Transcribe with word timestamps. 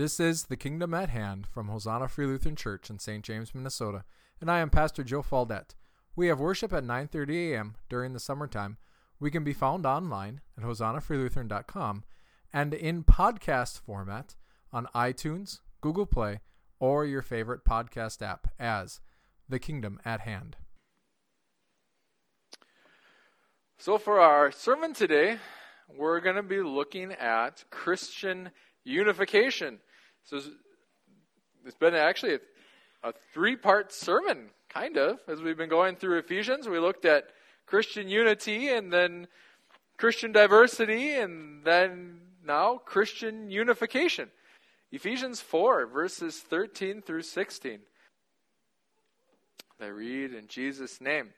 This 0.00 0.18
is 0.18 0.44
The 0.44 0.56
Kingdom 0.56 0.94
at 0.94 1.10
Hand 1.10 1.46
from 1.46 1.68
Hosanna 1.68 2.08
Free 2.08 2.24
Lutheran 2.24 2.56
Church 2.56 2.88
in 2.88 2.98
St. 2.98 3.22
James, 3.22 3.54
Minnesota, 3.54 4.04
and 4.40 4.50
I 4.50 4.60
am 4.60 4.70
Pastor 4.70 5.04
Joe 5.04 5.20
Faldette. 5.20 5.74
We 6.16 6.28
have 6.28 6.40
worship 6.40 6.72
at 6.72 6.84
9:30 6.84 7.52
a.m. 7.52 7.74
during 7.90 8.14
the 8.14 8.18
summertime. 8.18 8.78
We 9.18 9.30
can 9.30 9.44
be 9.44 9.52
found 9.52 9.84
online 9.84 10.40
at 10.56 10.64
hosannafreelutheran.com 10.64 12.04
and 12.50 12.72
in 12.72 13.04
podcast 13.04 13.78
format 13.78 14.36
on 14.72 14.86
iTunes, 14.94 15.60
Google 15.82 16.06
Play, 16.06 16.40
or 16.78 17.04
your 17.04 17.20
favorite 17.20 17.66
podcast 17.66 18.22
app 18.22 18.50
as 18.58 19.00
The 19.50 19.58
Kingdom 19.58 20.00
at 20.06 20.20
Hand. 20.20 20.56
So, 23.76 23.98
for 23.98 24.18
our 24.18 24.50
sermon 24.50 24.94
today, 24.94 25.36
we're 25.94 26.20
going 26.20 26.36
to 26.36 26.42
be 26.42 26.62
looking 26.62 27.12
at 27.12 27.64
Christian 27.68 28.52
unification. 28.82 29.80
So, 30.30 30.40
it's 31.66 31.74
been 31.74 31.96
actually 31.96 32.34
a, 32.34 33.08
a 33.08 33.12
three 33.34 33.56
part 33.56 33.92
sermon, 33.92 34.50
kind 34.68 34.96
of, 34.96 35.18
as 35.26 35.42
we've 35.42 35.56
been 35.56 35.68
going 35.68 35.96
through 35.96 36.18
Ephesians. 36.18 36.68
We 36.68 36.78
looked 36.78 37.04
at 37.04 37.24
Christian 37.66 38.08
unity 38.08 38.68
and 38.68 38.92
then 38.92 39.26
Christian 39.96 40.30
diversity 40.30 41.14
and 41.14 41.64
then 41.64 42.20
now 42.46 42.78
Christian 42.78 43.50
unification. 43.50 44.30
Ephesians 44.92 45.40
4, 45.40 45.86
verses 45.86 46.38
13 46.38 47.02
through 47.02 47.22
16. 47.22 47.80
I 49.80 49.86
read 49.86 50.32
in 50.32 50.46
Jesus' 50.46 51.00
name 51.00 51.30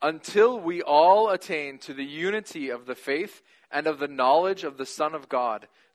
until 0.00 0.60
we 0.60 0.82
all 0.82 1.30
attain 1.30 1.78
to 1.78 1.94
the 1.94 2.04
unity 2.04 2.68
of 2.70 2.86
the 2.86 2.94
faith 2.94 3.42
and 3.72 3.88
of 3.88 3.98
the 3.98 4.06
knowledge 4.06 4.62
of 4.62 4.76
the 4.76 4.86
Son 4.86 5.16
of 5.16 5.28
God, 5.28 5.66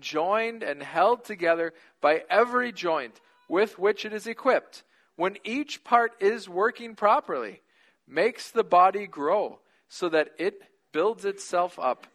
joined 0.00 0.62
and 0.62 0.82
held 0.82 1.24
together 1.24 1.72
by 2.00 2.24
every 2.30 2.72
joint 2.72 3.20
with 3.48 3.78
which 3.78 4.04
it 4.04 4.12
is 4.12 4.26
equipped, 4.26 4.84
when 5.16 5.36
each 5.44 5.82
part 5.84 6.12
is 6.20 6.48
working 6.48 6.94
properly, 6.94 7.60
makes 8.06 8.50
the 8.50 8.64
body 8.64 9.06
grow 9.06 9.58
so 9.88 10.08
that 10.08 10.30
it 10.38 10.62
builds 10.92 11.24
itself 11.24 11.78
up 11.78 12.06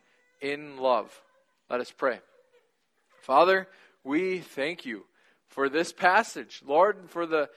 in 0.42 0.78
love. 0.78 1.22
Let 1.70 1.82
us 1.82 1.92
pray. 1.92 2.20
Father, 3.22 3.68
we 4.04 4.40
thank 4.40 4.86
you 4.86 5.06
for 5.48 5.70
this 5.70 5.94
passage, 5.94 6.62
Lord, 6.66 6.98
and 6.98 7.10
for 7.10 7.26
the 7.26 7.50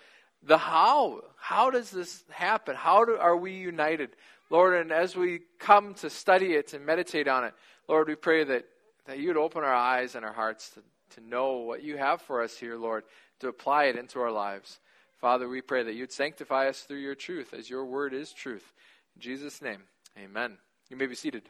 the 0.43 0.59
how. 0.59 1.23
How 1.37 1.71
does 1.71 1.91
this 1.91 2.25
happen? 2.31 2.77
How 2.77 3.05
do, 3.05 3.17
are 3.17 3.37
we 3.37 3.53
united? 3.53 4.11
Lord, 4.51 4.75
and 4.75 4.93
as 4.93 5.17
we 5.17 5.41
come 5.59 5.95
to 5.95 6.11
study 6.11 6.55
it 6.55 6.73
and 6.73 6.87
meditate 6.87 7.29
on 7.29 7.45
it, 7.45 7.55
Lord, 7.89 8.09
we 8.09 8.15
pray 8.15 8.45
that, 8.45 8.65
that 9.07 9.19
you 9.19 9.29
would 9.29 9.37
open 9.37 9.65
our 9.65 9.75
eyes 9.75 10.15
and 10.15 10.25
our 10.25 10.33
hearts 10.33 10.71
to, 10.71 10.83
to 11.15 11.27
know 11.27 11.59
what 11.59 11.83
you 11.83 11.97
have 11.97 12.21
for 12.21 12.43
us 12.43 12.57
here, 12.57 12.77
Lord, 12.77 13.05
to 13.41 13.49
apply 13.49 13.85
it 13.85 13.97
into 13.97 14.21
our 14.21 14.33
lives. 14.33 14.81
Father, 15.21 15.49
we 15.49 15.61
pray 15.61 15.83
that 15.83 15.95
you'd 15.95 16.13
sanctify 16.13 16.69
us 16.69 16.81
through 16.81 16.99
your 16.99 17.15
truth, 17.15 17.55
as 17.55 17.71
your 17.71 17.85
word 17.85 18.13
is 18.13 18.33
truth. 18.33 18.73
In 19.15 19.23
Jesus' 19.23 19.63
name, 19.63 19.83
amen. 20.19 20.59
You 20.91 20.97
may 20.97 21.07
be 21.07 21.15
seated. 21.15 21.43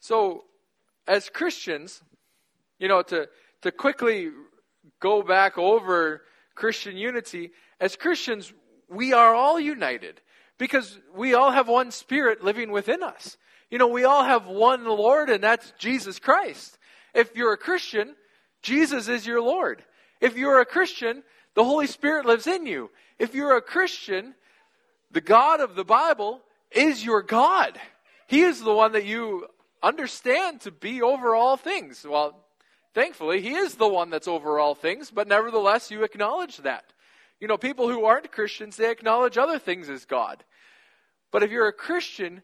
So, 0.00 0.44
as 1.06 1.28
Christians, 1.28 2.02
you 2.78 2.88
know, 2.88 3.02
to, 3.02 3.28
to 3.62 3.70
quickly 3.70 4.30
go 4.98 5.22
back 5.22 5.58
over 5.58 6.22
Christian 6.54 6.96
unity, 6.96 7.50
as 7.80 7.96
Christians, 7.96 8.52
we 8.88 9.12
are 9.12 9.34
all 9.34 9.60
united 9.60 10.20
because 10.58 10.98
we 11.14 11.34
all 11.34 11.50
have 11.50 11.68
one 11.68 11.90
spirit 11.90 12.42
living 12.42 12.70
within 12.70 13.02
us. 13.02 13.36
You 13.70 13.78
know, 13.78 13.88
we 13.88 14.04
all 14.04 14.24
have 14.24 14.46
one 14.46 14.84
Lord, 14.84 15.30
and 15.30 15.42
that's 15.42 15.72
Jesus 15.78 16.18
Christ. 16.18 16.76
If 17.14 17.36
you're 17.36 17.52
a 17.52 17.58
Christian, 17.58 18.14
Jesus 18.62 19.08
is 19.08 19.26
your 19.26 19.40
Lord. 19.40 19.84
If 20.20 20.36
you're 20.36 20.60
a 20.60 20.66
Christian, 20.66 21.22
the 21.54 21.64
Holy 21.64 21.86
Spirit 21.86 22.26
lives 22.26 22.46
in 22.46 22.66
you. 22.66 22.90
If 23.18 23.34
you're 23.34 23.56
a 23.56 23.62
Christian, 23.62 24.34
the 25.10 25.20
God 25.20 25.60
of 25.60 25.76
the 25.76 25.84
Bible 25.84 26.40
is 26.70 27.04
your 27.04 27.22
God. 27.22 27.78
He 28.26 28.42
is 28.42 28.60
the 28.60 28.74
one 28.74 28.92
that 28.92 29.04
you 29.04 29.46
understand 29.82 30.60
to 30.62 30.70
be 30.70 31.02
over 31.02 31.34
all 31.34 31.56
things. 31.56 32.06
Well, 32.08 32.36
thankfully, 32.94 33.40
He 33.40 33.54
is 33.54 33.74
the 33.74 33.88
one 33.88 34.10
that's 34.10 34.28
over 34.28 34.58
all 34.58 34.74
things, 34.74 35.10
but 35.10 35.28
nevertheless, 35.28 35.90
you 35.90 36.02
acknowledge 36.02 36.58
that. 36.58 36.84
You 37.40 37.48
know, 37.48 37.56
people 37.56 37.88
who 37.88 38.04
aren't 38.04 38.30
Christians, 38.30 38.76
they 38.76 38.90
acknowledge 38.90 39.38
other 39.38 39.58
things 39.58 39.88
as 39.88 40.04
God. 40.04 40.44
But 41.32 41.42
if 41.42 41.50
you're 41.50 41.68
a 41.68 41.72
Christian, 41.72 42.42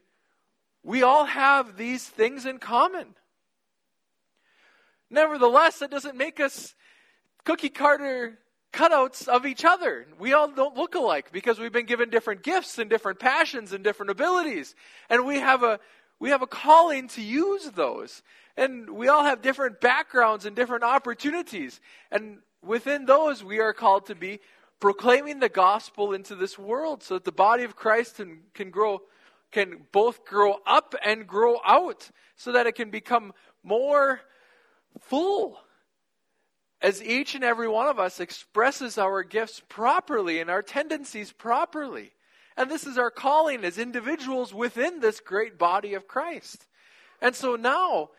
we 0.87 1.03
all 1.03 1.25
have 1.25 1.75
these 1.75 2.07
things 2.07 2.45
in 2.45 2.59
common. 2.59 3.07
Nevertheless, 5.09 5.79
that 5.79 5.91
doesn't 5.91 6.15
make 6.15 6.39
us 6.39 6.75
cookie 7.43 7.67
cutter 7.67 8.39
cutouts 8.71 9.27
of 9.27 9.45
each 9.45 9.65
other. 9.65 10.07
We 10.17 10.31
all 10.31 10.49
don't 10.49 10.77
look 10.77 10.95
alike 10.95 11.33
because 11.33 11.59
we've 11.59 11.73
been 11.73 11.87
given 11.87 12.09
different 12.09 12.41
gifts 12.41 12.77
and 12.77 12.89
different 12.89 13.19
passions 13.19 13.73
and 13.73 13.83
different 13.83 14.11
abilities. 14.11 14.75
And 15.09 15.25
we 15.25 15.39
have 15.39 15.61
a 15.61 15.81
we 16.21 16.29
have 16.29 16.41
a 16.41 16.47
calling 16.47 17.09
to 17.09 17.21
use 17.21 17.69
those. 17.71 18.23
And 18.55 18.89
we 18.89 19.09
all 19.09 19.25
have 19.25 19.41
different 19.41 19.81
backgrounds 19.81 20.45
and 20.45 20.55
different 20.55 20.85
opportunities. 20.85 21.81
And 22.11 22.37
within 22.63 23.05
those 23.05 23.43
we 23.43 23.59
are 23.59 23.73
called 23.73 24.05
to 24.05 24.15
be 24.15 24.39
proclaiming 24.79 25.41
the 25.41 25.49
gospel 25.49 26.13
into 26.13 26.33
this 26.33 26.57
world 26.57 27.03
so 27.03 27.15
that 27.15 27.25
the 27.25 27.33
body 27.33 27.65
of 27.65 27.75
Christ 27.75 28.15
can, 28.15 28.39
can 28.53 28.69
grow 28.69 29.01
can 29.51 29.85
both 29.91 30.25
grow 30.25 30.57
up 30.65 30.95
and 31.03 31.27
grow 31.27 31.59
out 31.65 32.09
so 32.35 32.51
that 32.51 32.67
it 32.67 32.75
can 32.75 32.89
become 32.89 33.33
more 33.63 34.21
full 34.99 35.59
as 36.81 37.03
each 37.03 37.33
and 37.33 37.43
every 37.43 37.67
one 37.67 37.87
of 37.87 37.99
us 37.99 38.19
expresses 38.19 38.97
our 38.97 39.23
gifts 39.23 39.61
properly 39.67 40.39
and 40.39 40.49
our 40.49 40.61
tendencies 40.61 41.31
properly. 41.31 42.11
And 42.55 42.69
this 42.69 42.85
is 42.85 42.97
our 42.97 43.11
calling 43.11 43.63
as 43.63 43.77
individuals 43.77 44.53
within 44.53 44.99
this 44.99 45.19
great 45.19 45.57
body 45.57 45.93
of 45.93 46.07
Christ. 46.07 46.65
And 47.21 47.35
so 47.35 47.55
now, 47.55 48.09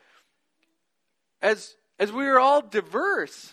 as, 1.41 1.77
as 1.99 2.11
we 2.11 2.27
are 2.27 2.39
all 2.39 2.63
diverse, 2.63 3.53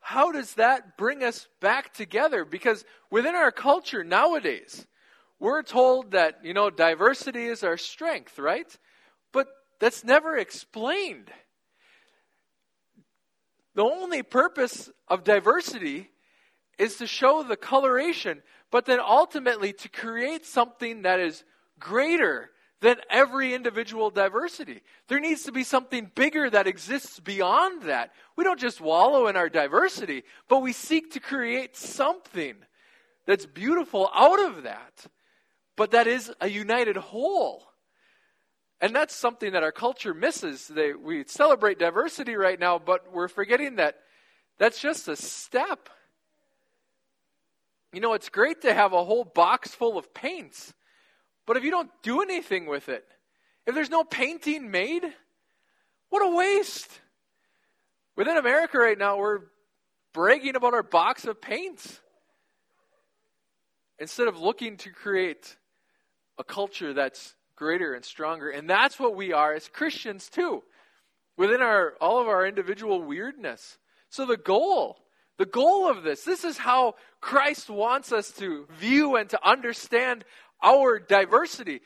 how 0.00 0.32
does 0.32 0.54
that 0.54 0.96
bring 0.96 1.22
us 1.22 1.48
back 1.60 1.94
together? 1.94 2.44
Because 2.44 2.84
within 3.10 3.34
our 3.34 3.52
culture 3.52 4.04
nowadays, 4.04 4.86
we're 5.44 5.62
told 5.62 6.12
that, 6.12 6.42
you 6.42 6.54
know, 6.54 6.70
diversity 6.70 7.44
is 7.44 7.62
our 7.62 7.76
strength, 7.76 8.38
right? 8.38 8.78
But 9.30 9.46
that's 9.78 10.02
never 10.02 10.38
explained. 10.38 11.30
The 13.74 13.82
only 13.82 14.22
purpose 14.22 14.90
of 15.06 15.22
diversity 15.22 16.10
is 16.78 16.96
to 16.96 17.06
show 17.06 17.42
the 17.42 17.56
coloration, 17.56 18.42
but 18.70 18.86
then 18.86 19.00
ultimately 19.00 19.74
to 19.74 19.88
create 19.90 20.46
something 20.46 21.02
that 21.02 21.20
is 21.20 21.44
greater 21.78 22.48
than 22.80 22.96
every 23.10 23.52
individual 23.52 24.08
diversity. 24.08 24.80
There 25.08 25.20
needs 25.20 25.42
to 25.42 25.52
be 25.52 25.62
something 25.62 26.10
bigger 26.14 26.48
that 26.48 26.66
exists 26.66 27.20
beyond 27.20 27.82
that. 27.82 28.12
We 28.34 28.44
don't 28.44 28.58
just 28.58 28.80
wallow 28.80 29.26
in 29.26 29.36
our 29.36 29.50
diversity, 29.50 30.22
but 30.48 30.62
we 30.62 30.72
seek 30.72 31.12
to 31.12 31.20
create 31.20 31.76
something 31.76 32.56
that's 33.26 33.44
beautiful 33.44 34.10
out 34.14 34.40
of 34.40 34.62
that, 34.62 35.06
but 35.76 35.92
that 35.92 36.06
is 36.06 36.32
a 36.40 36.48
united 36.48 36.96
whole. 36.96 37.64
And 38.80 38.94
that's 38.94 39.14
something 39.14 39.52
that 39.52 39.62
our 39.62 39.72
culture 39.72 40.14
misses. 40.14 40.68
They, 40.68 40.92
we 40.92 41.24
celebrate 41.26 41.78
diversity 41.78 42.34
right 42.34 42.58
now, 42.58 42.78
but 42.78 43.12
we're 43.12 43.28
forgetting 43.28 43.76
that 43.76 43.96
that's 44.58 44.80
just 44.80 45.08
a 45.08 45.16
step. 45.16 45.88
You 47.92 48.00
know, 48.00 48.12
it's 48.14 48.28
great 48.28 48.62
to 48.62 48.74
have 48.74 48.92
a 48.92 49.04
whole 49.04 49.24
box 49.24 49.74
full 49.74 49.96
of 49.96 50.12
paints 50.12 50.74
but 51.46 51.56
if 51.56 51.64
you 51.64 51.70
don't 51.70 51.90
do 52.02 52.22
anything 52.22 52.66
with 52.66 52.88
it, 52.88 53.06
if 53.66 53.74
there's 53.74 53.90
no 53.90 54.04
painting 54.04 54.70
made, 54.70 55.04
what 56.08 56.24
a 56.24 56.34
waste. 56.34 56.90
Within 58.16 58.36
America 58.36 58.78
right 58.78 58.98
now, 58.98 59.18
we're 59.18 59.40
bragging 60.12 60.56
about 60.56 60.74
our 60.74 60.82
box 60.82 61.24
of 61.24 61.40
paints 61.40 62.00
instead 63.98 64.28
of 64.28 64.40
looking 64.40 64.76
to 64.78 64.90
create 64.90 65.56
a 66.38 66.44
culture 66.44 66.92
that's 66.92 67.34
greater 67.56 67.94
and 67.94 68.04
stronger. 68.04 68.50
And 68.50 68.68
that's 68.68 68.98
what 68.98 69.14
we 69.14 69.32
are 69.32 69.54
as 69.54 69.68
Christians 69.68 70.28
too, 70.28 70.62
within 71.36 71.60
our 71.60 71.94
all 72.00 72.20
of 72.20 72.28
our 72.28 72.46
individual 72.46 73.02
weirdness. 73.02 73.78
So 74.08 74.26
the 74.26 74.36
goal, 74.36 74.98
the 75.38 75.46
goal 75.46 75.88
of 75.88 76.02
this. 76.02 76.24
This 76.24 76.44
is 76.44 76.58
how 76.58 76.94
Christ 77.20 77.70
wants 77.70 78.12
us 78.12 78.30
to 78.32 78.66
view 78.78 79.16
and 79.16 79.28
to 79.30 79.48
understand 79.48 80.24
our 80.62 80.98
diversity 80.98 81.80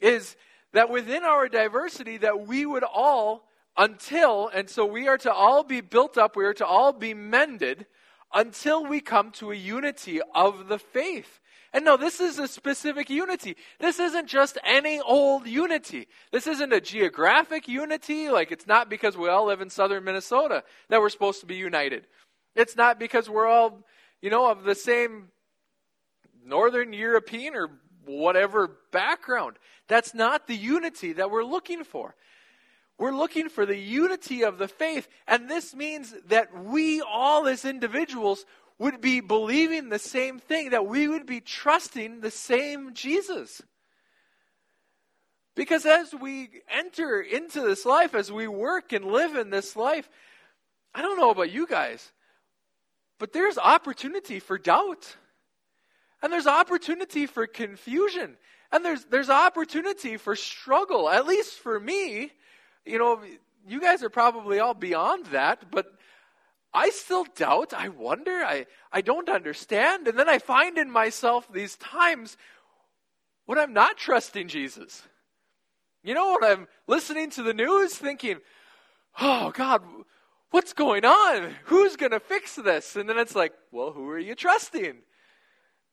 is 0.00 0.36
that 0.72 0.90
within 0.90 1.24
our 1.24 1.48
diversity 1.48 2.16
that 2.18 2.46
we 2.46 2.66
would 2.66 2.84
all 2.84 3.44
until 3.76 4.48
and 4.48 4.68
so 4.68 4.86
we 4.86 5.08
are 5.08 5.18
to 5.18 5.32
all 5.32 5.64
be 5.64 5.80
built 5.80 6.16
up, 6.16 6.36
we 6.36 6.44
are 6.44 6.54
to 6.54 6.66
all 6.66 6.92
be 6.92 7.14
mended 7.14 7.86
until 8.32 8.84
we 8.84 9.00
come 9.00 9.30
to 9.30 9.52
a 9.52 9.54
unity 9.54 10.20
of 10.34 10.68
the 10.68 10.78
faith. 10.78 11.40
And 11.74 11.84
no, 11.84 11.96
this 11.96 12.20
is 12.20 12.38
a 12.38 12.46
specific 12.46 13.10
unity. 13.10 13.56
This 13.80 13.98
isn't 13.98 14.28
just 14.28 14.58
any 14.64 15.00
old 15.00 15.48
unity. 15.48 16.06
This 16.30 16.46
isn't 16.46 16.72
a 16.72 16.80
geographic 16.80 17.66
unity, 17.66 18.30
like 18.30 18.52
it's 18.52 18.68
not 18.68 18.88
because 18.88 19.16
we 19.16 19.28
all 19.28 19.46
live 19.46 19.60
in 19.60 19.70
southern 19.70 20.04
Minnesota 20.04 20.62
that 20.88 21.00
we're 21.00 21.08
supposed 21.08 21.40
to 21.40 21.46
be 21.46 21.56
united. 21.56 22.06
It's 22.54 22.76
not 22.76 23.00
because 23.00 23.28
we're 23.28 23.48
all, 23.48 23.80
you 24.22 24.30
know, 24.30 24.48
of 24.48 24.62
the 24.62 24.76
same 24.76 25.30
northern 26.46 26.92
European 26.92 27.56
or 27.56 27.70
whatever 28.06 28.78
background. 28.92 29.56
That's 29.88 30.14
not 30.14 30.46
the 30.46 30.56
unity 30.56 31.14
that 31.14 31.32
we're 31.32 31.42
looking 31.42 31.82
for. 31.82 32.14
We're 32.98 33.16
looking 33.16 33.48
for 33.48 33.66
the 33.66 33.76
unity 33.76 34.44
of 34.44 34.58
the 34.58 34.68
faith. 34.68 35.08
And 35.26 35.50
this 35.50 35.74
means 35.74 36.14
that 36.28 36.56
we 36.56 37.00
all, 37.00 37.48
as 37.48 37.64
individuals, 37.64 38.44
would 38.78 39.00
be 39.00 39.20
believing 39.20 39.88
the 39.88 39.98
same 39.98 40.38
thing, 40.38 40.70
that 40.70 40.86
we 40.86 41.06
would 41.06 41.26
be 41.26 41.40
trusting 41.40 42.20
the 42.20 42.30
same 42.30 42.94
Jesus. 42.94 43.62
Because 45.54 45.86
as 45.86 46.12
we 46.12 46.50
enter 46.68 47.20
into 47.20 47.60
this 47.60 47.86
life, 47.86 48.14
as 48.14 48.32
we 48.32 48.48
work 48.48 48.92
and 48.92 49.04
live 49.04 49.36
in 49.36 49.50
this 49.50 49.76
life, 49.76 50.08
I 50.94 51.02
don't 51.02 51.18
know 51.18 51.30
about 51.30 51.52
you 51.52 51.66
guys, 51.66 52.12
but 53.18 53.32
there's 53.32 53.58
opportunity 53.58 54.40
for 54.40 54.58
doubt. 54.58 55.16
And 56.22 56.32
there's 56.32 56.46
opportunity 56.46 57.26
for 57.26 57.46
confusion. 57.46 58.36
And 58.72 58.84
there's, 58.84 59.04
there's 59.04 59.28
opportunity 59.28 60.16
for 60.16 60.34
struggle, 60.34 61.08
at 61.08 61.26
least 61.26 61.58
for 61.58 61.78
me. 61.78 62.32
You 62.86 62.98
know, 62.98 63.20
you 63.68 63.80
guys 63.80 64.02
are 64.02 64.10
probably 64.10 64.58
all 64.58 64.74
beyond 64.74 65.26
that, 65.26 65.70
but 65.70 65.92
I 66.74 66.90
still 66.90 67.24
doubt. 67.36 67.72
I 67.72 67.88
wonder. 67.88 68.42
I, 68.44 68.66
I 68.92 69.00
don't 69.00 69.28
understand. 69.28 70.08
And 70.08 70.18
then 70.18 70.28
I 70.28 70.38
find 70.38 70.76
in 70.76 70.90
myself 70.90 71.50
these 71.50 71.76
times 71.76 72.36
when 73.46 73.58
I'm 73.58 73.72
not 73.72 73.96
trusting 73.96 74.48
Jesus. 74.48 75.02
You 76.02 76.14
know, 76.14 76.36
when 76.38 76.50
I'm 76.50 76.68
listening 76.88 77.30
to 77.30 77.44
the 77.44 77.54
news 77.54 77.94
thinking, 77.94 78.38
oh, 79.20 79.52
God, 79.52 79.82
what's 80.50 80.72
going 80.72 81.04
on? 81.04 81.54
Who's 81.66 81.94
going 81.94 82.12
to 82.12 82.20
fix 82.20 82.56
this? 82.56 82.96
And 82.96 83.08
then 83.08 83.18
it's 83.18 83.36
like, 83.36 83.52
well, 83.70 83.92
who 83.92 84.08
are 84.10 84.18
you 84.18 84.34
trusting? 84.34 84.96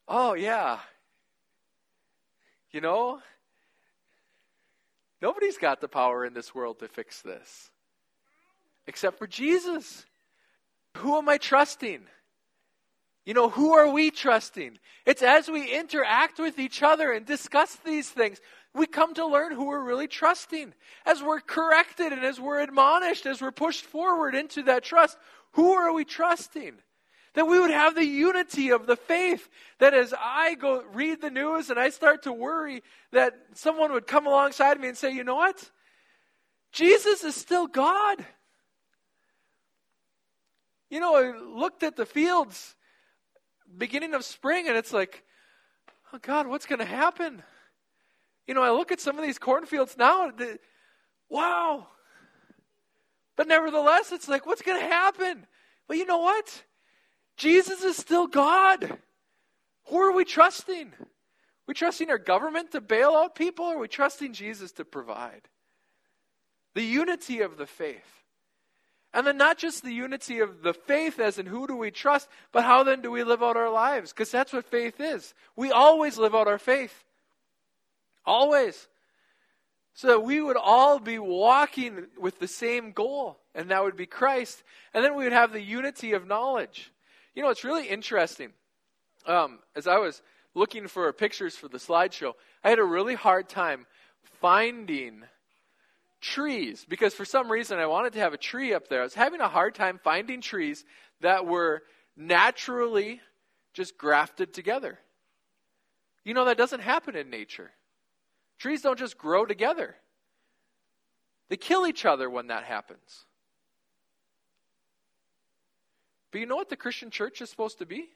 Oh, 0.08 0.34
yeah. 0.34 0.80
You 2.72 2.82
know, 2.82 3.20
nobody's 5.22 5.58
got 5.58 5.80
the 5.80 5.88
power 5.88 6.26
in 6.26 6.34
this 6.34 6.56
world 6.56 6.80
to 6.80 6.88
fix 6.88 7.22
this 7.22 7.70
except 8.88 9.20
for 9.20 9.28
Jesus. 9.28 10.06
Who 10.98 11.18
am 11.18 11.30
I 11.30 11.38
trusting? 11.38 12.02
You 13.26 13.34
know, 13.34 13.50
who 13.50 13.74
are 13.74 13.92
we 13.92 14.12
trusting? 14.12 14.80
It's 15.06 15.22
as 15.22 15.50
we 15.50 15.72
interact 15.72 16.40
with 16.40 16.60
each 16.60 16.82
other 16.82 17.12
and 17.12 17.26
discuss 17.26 17.76
these 17.76 18.10
things, 18.10 18.40
we 18.74 18.86
come 18.88 19.14
to 19.16 19.26
learn 19.26 19.54
who 19.54 19.66
we're 19.66 19.84
really 19.84 20.08
trusting. 20.08 20.74
As 21.06 21.22
we're 21.22 21.42
corrected 21.42 22.14
and 22.14 22.24
as 22.24 22.40
we're 22.40 22.62
admonished, 22.62 23.26
as 23.26 23.42
we're 23.42 23.52
pushed 23.52 23.86
forward 23.86 24.34
into 24.34 24.64
that 24.64 24.84
trust, 24.84 25.18
who 25.54 25.74
are 25.74 25.94
we 25.94 26.06
trusting? 26.06 26.76
That 27.34 27.48
we 27.48 27.60
would 27.60 27.72
have 27.72 27.96
the 27.96 28.06
unity 28.06 28.72
of 28.72 28.88
the 28.88 28.96
faith. 28.96 29.50
That 29.80 29.94
as 29.94 30.14
I 30.18 30.56
go 30.56 30.84
read 30.94 31.22
the 31.22 31.30
news 31.30 31.70
and 31.70 31.80
I 31.80 31.90
start 31.90 32.24
to 32.24 32.34
worry, 32.34 32.84
that 33.12 33.34
someone 33.54 33.92
would 33.94 34.08
come 34.08 34.26
alongside 34.26 34.80
me 34.80 34.88
and 34.88 34.98
say, 34.98 35.14
you 35.14 35.24
know 35.24 35.36
what? 35.36 35.70
Jesus 36.72 37.24
is 37.24 37.36
still 37.36 37.68
God. 37.68 38.26
You 40.92 41.00
know, 41.00 41.16
I 41.16 41.32
looked 41.40 41.84
at 41.84 41.96
the 41.96 42.06
fields 42.06 42.76
beginning 43.78 44.14
of 44.14 44.26
spring 44.26 44.68
and 44.68 44.76
it's 44.76 44.92
like, 44.92 45.24
oh 46.12 46.20
God, 46.22 46.48
what's 46.48 46.66
going 46.66 46.80
to 46.80 46.86
happen? 46.86 47.42
You 48.46 48.54
know, 48.54 48.62
I 48.62 48.72
look 48.72 48.92
at 48.92 49.00
some 49.00 49.18
of 49.18 49.24
these 49.24 49.40
cornfields 49.40 49.96
now, 49.98 50.32
the, 50.32 50.60
wow. 51.30 51.88
But 53.38 53.48
nevertheless, 53.48 54.12
it's 54.12 54.28
like, 54.28 54.46
what's 54.46 54.62
going 54.62 54.82
to 54.82 54.86
happen? 54.86 55.48
Well, 55.88 55.98
you 55.98 56.06
know 56.06 56.18
what? 56.18 56.64
Jesus 57.38 57.84
is 57.84 57.96
still 57.96 58.28
God. 58.28 58.98
Who 59.86 59.98
are 59.98 60.12
we 60.12 60.26
trusting? 60.26 60.88
Are 60.88 61.08
we 61.68 61.74
trusting 61.74 62.10
our 62.10 62.18
government 62.18 62.72
to 62.72 62.82
bail 62.82 63.12
out 63.12 63.36
people, 63.36 63.66
or 63.66 63.76
are 63.76 63.80
we 63.80 63.88
trusting 63.88 64.34
Jesus 64.34 64.74
to 64.74 64.84
provide? 64.84 65.48
The 66.76 66.84
unity 66.84 67.40
of 67.40 67.58
the 67.58 67.66
faith. 67.66 68.21
And 69.14 69.28
then 69.28 69.38
not 69.38 69.58
just 69.58 69.84
the 69.84 69.94
unity 69.94 70.40
of 70.40 70.62
the 70.62 70.74
faith, 70.74 71.20
as 71.20 71.38
in 71.38 71.46
who 71.46 71.68
do 71.68 71.76
we 71.76 71.92
trust, 71.92 72.30
but 72.52 72.64
how 72.64 72.84
then 72.84 73.02
do 73.02 73.12
we 73.12 73.24
live 73.24 73.44
out 73.44 73.58
our 73.58 73.70
lives? 73.70 74.14
Because 74.14 74.32
that's 74.32 74.54
what 74.54 74.66
faith 74.66 75.02
is. 75.02 75.34
We 75.56 75.72
always 75.72 76.18
live 76.18 76.34
out 76.34 76.48
our 76.48 76.58
faith. 76.58 77.04
Always. 78.26 78.88
So 79.94 80.08
that 80.08 80.24
we 80.24 80.40
would 80.40 80.56
all 80.56 81.00
be 81.00 81.20
walking 81.20 82.08
with 82.18 82.40
the 82.40 82.48
same 82.48 82.94
goal, 82.94 83.40
and 83.54 83.70
that 83.70 83.84
would 83.84 83.98
be 83.98 84.06
Christ. 84.06 84.64
And 84.94 85.04
then 85.04 85.16
we 85.16 85.26
would 85.26 85.34
have 85.34 85.52
the 85.52 85.62
unity 85.62 86.14
of 86.14 86.26
knowledge. 86.26 86.92
You 87.36 87.44
know, 87.44 87.50
it's 87.50 87.66
really 87.66 87.88
interesting. 87.88 88.54
Um, 89.26 89.60
as 89.76 89.88
I 89.88 89.98
was 89.98 90.22
looking 90.54 90.88
for 90.88 91.12
pictures 91.12 91.58
for 91.58 91.68
the 91.68 91.78
slideshow, 91.78 92.34
I 92.64 92.70
had 92.70 92.80
a 92.80 92.84
really 92.84 93.16
hard 93.16 93.50
time 93.50 93.86
finding 94.40 95.24
trees 96.22 96.86
because 96.88 97.14
for 97.14 97.26
some 97.26 97.52
reason 97.52 97.80
I 97.80 97.88
wanted 97.88 98.14
to 98.14 98.20
have 98.20 98.34
a 98.34 98.38
tree 98.38 98.74
up 98.74 98.88
there. 98.88 99.02
I 99.02 99.04
was 99.04 99.16
having 99.16 99.42
a 99.42 99.50
hard 99.50 99.76
time 99.76 100.00
finding 100.04 100.40
trees 100.40 100.86
that 101.20 101.46
were 101.46 101.84
naturally 102.16 103.20
just 103.74 103.98
grafted 103.98 104.54
together. 104.54 105.00
You 106.24 106.34
know, 106.34 106.46
that 106.46 106.58
doesn't 106.58 106.82
happen 106.82 107.16
in 107.16 107.30
nature. 107.30 107.72
Trees 108.60 108.84
don't 108.84 109.00
just 109.00 109.18
grow 109.18 109.46
together, 109.46 109.96
they 111.50 111.58
kill 111.58 111.88
each 111.88 112.06
other 112.06 112.30
when 112.30 112.48
that 112.48 112.64
happens. 112.64 113.26
But 116.32 116.40
you 116.40 116.46
know 116.46 116.56
what 116.56 116.70
the 116.70 116.78
Christian 116.78 117.10
church 117.10 117.42
is 117.42 117.50
supposed 117.50 117.80
to 117.80 117.86
be? 117.86 118.08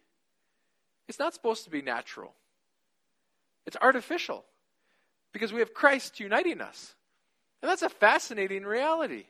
It's 1.09 1.19
not 1.19 1.33
supposed 1.33 1.65
to 1.65 1.69
be 1.69 1.81
natural, 1.81 2.33
it's 3.65 3.77
artificial 3.81 4.45
because 5.33 5.51
we 5.51 5.59
have 5.59 5.73
Christ 5.73 6.19
uniting 6.19 6.61
us. 6.61 6.93
And 7.65 7.71
that's 7.71 7.81
a 7.81 7.89
fascinating 7.89 8.61
reality. 8.61 9.23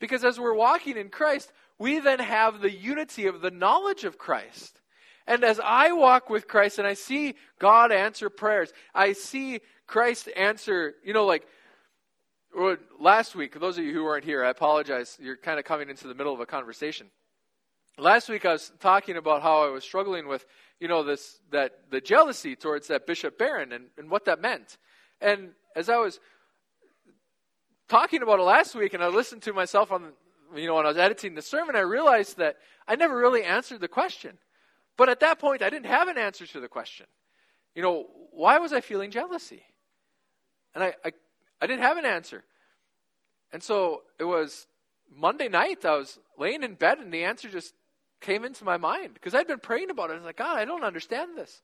Because 0.00 0.24
as 0.24 0.40
we're 0.40 0.56
walking 0.56 0.96
in 0.96 1.08
Christ, 1.08 1.52
we 1.78 2.00
then 2.00 2.18
have 2.18 2.60
the 2.60 2.72
unity 2.72 3.28
of 3.28 3.42
the 3.42 3.52
knowledge 3.52 4.02
of 4.02 4.18
Christ. 4.18 4.80
And 5.24 5.44
as 5.44 5.60
I 5.62 5.92
walk 5.92 6.28
with 6.28 6.48
Christ 6.48 6.80
and 6.80 6.88
I 6.88 6.94
see 6.94 7.36
God 7.60 7.92
answer 7.92 8.28
prayers, 8.28 8.72
I 8.92 9.12
see 9.12 9.60
Christ 9.86 10.28
answer, 10.34 10.94
you 11.04 11.12
know, 11.12 11.26
like 11.26 11.46
last 12.98 13.36
week, 13.36 13.60
those 13.60 13.78
of 13.78 13.84
you 13.84 13.92
who 13.92 14.02
weren't 14.02 14.24
here, 14.24 14.44
I 14.44 14.50
apologize. 14.50 15.16
You're 15.22 15.36
kind 15.36 15.60
of 15.60 15.64
coming 15.64 15.88
into 15.88 16.08
the 16.08 16.14
middle 16.16 16.34
of 16.34 16.40
a 16.40 16.46
conversation. 16.46 17.06
Last 17.98 18.28
week 18.28 18.44
I 18.44 18.54
was 18.54 18.72
talking 18.80 19.16
about 19.16 19.42
how 19.42 19.64
I 19.64 19.70
was 19.70 19.84
struggling 19.84 20.26
with, 20.26 20.44
you 20.80 20.88
know, 20.88 21.04
this 21.04 21.38
that 21.52 21.88
the 21.92 22.00
jealousy 22.00 22.56
towards 22.56 22.88
that 22.88 23.06
Bishop 23.06 23.38
Barron 23.38 23.70
and, 23.70 23.84
and 23.96 24.10
what 24.10 24.24
that 24.24 24.40
meant. 24.40 24.76
And 25.20 25.50
as 25.76 25.88
I 25.88 25.98
was 25.98 26.18
talking 27.88 28.22
about 28.22 28.38
it 28.38 28.42
last 28.42 28.74
week, 28.74 28.94
and 28.94 29.02
I 29.02 29.08
listened 29.08 29.42
to 29.42 29.52
myself 29.52 29.92
on, 29.92 30.12
you 30.54 30.66
know, 30.66 30.74
when 30.74 30.86
I 30.86 30.88
was 30.88 30.98
editing 30.98 31.34
the 31.34 31.42
sermon, 31.42 31.76
I 31.76 31.80
realized 31.80 32.38
that 32.38 32.56
I 32.86 32.96
never 32.96 33.16
really 33.16 33.42
answered 33.42 33.80
the 33.80 33.88
question. 33.88 34.38
But 34.96 35.08
at 35.08 35.20
that 35.20 35.38
point, 35.38 35.62
I 35.62 35.70
didn't 35.70 35.86
have 35.86 36.08
an 36.08 36.18
answer 36.18 36.46
to 36.46 36.60
the 36.60 36.68
question. 36.68 37.06
You 37.74 37.82
know, 37.82 38.06
why 38.32 38.58
was 38.58 38.72
I 38.72 38.80
feeling 38.80 39.10
jealousy? 39.10 39.62
And 40.74 40.82
I, 40.82 40.94
I, 41.04 41.12
I 41.60 41.66
didn't 41.66 41.82
have 41.82 41.98
an 41.98 42.06
answer. 42.06 42.44
And 43.52 43.62
so 43.62 44.02
it 44.18 44.24
was 44.24 44.66
Monday 45.14 45.48
night, 45.48 45.84
I 45.84 45.96
was 45.96 46.18
laying 46.38 46.62
in 46.62 46.74
bed, 46.74 46.98
and 46.98 47.12
the 47.12 47.24
answer 47.24 47.48
just 47.48 47.74
came 48.20 48.44
into 48.44 48.64
my 48.64 48.76
mind 48.76 49.14
because 49.14 49.34
I'd 49.34 49.46
been 49.46 49.60
praying 49.60 49.90
about 49.90 50.10
it. 50.10 50.14
I 50.14 50.16
was 50.16 50.24
like, 50.24 50.38
God, 50.38 50.58
I 50.58 50.64
don't 50.64 50.84
understand 50.84 51.36
this. 51.36 51.62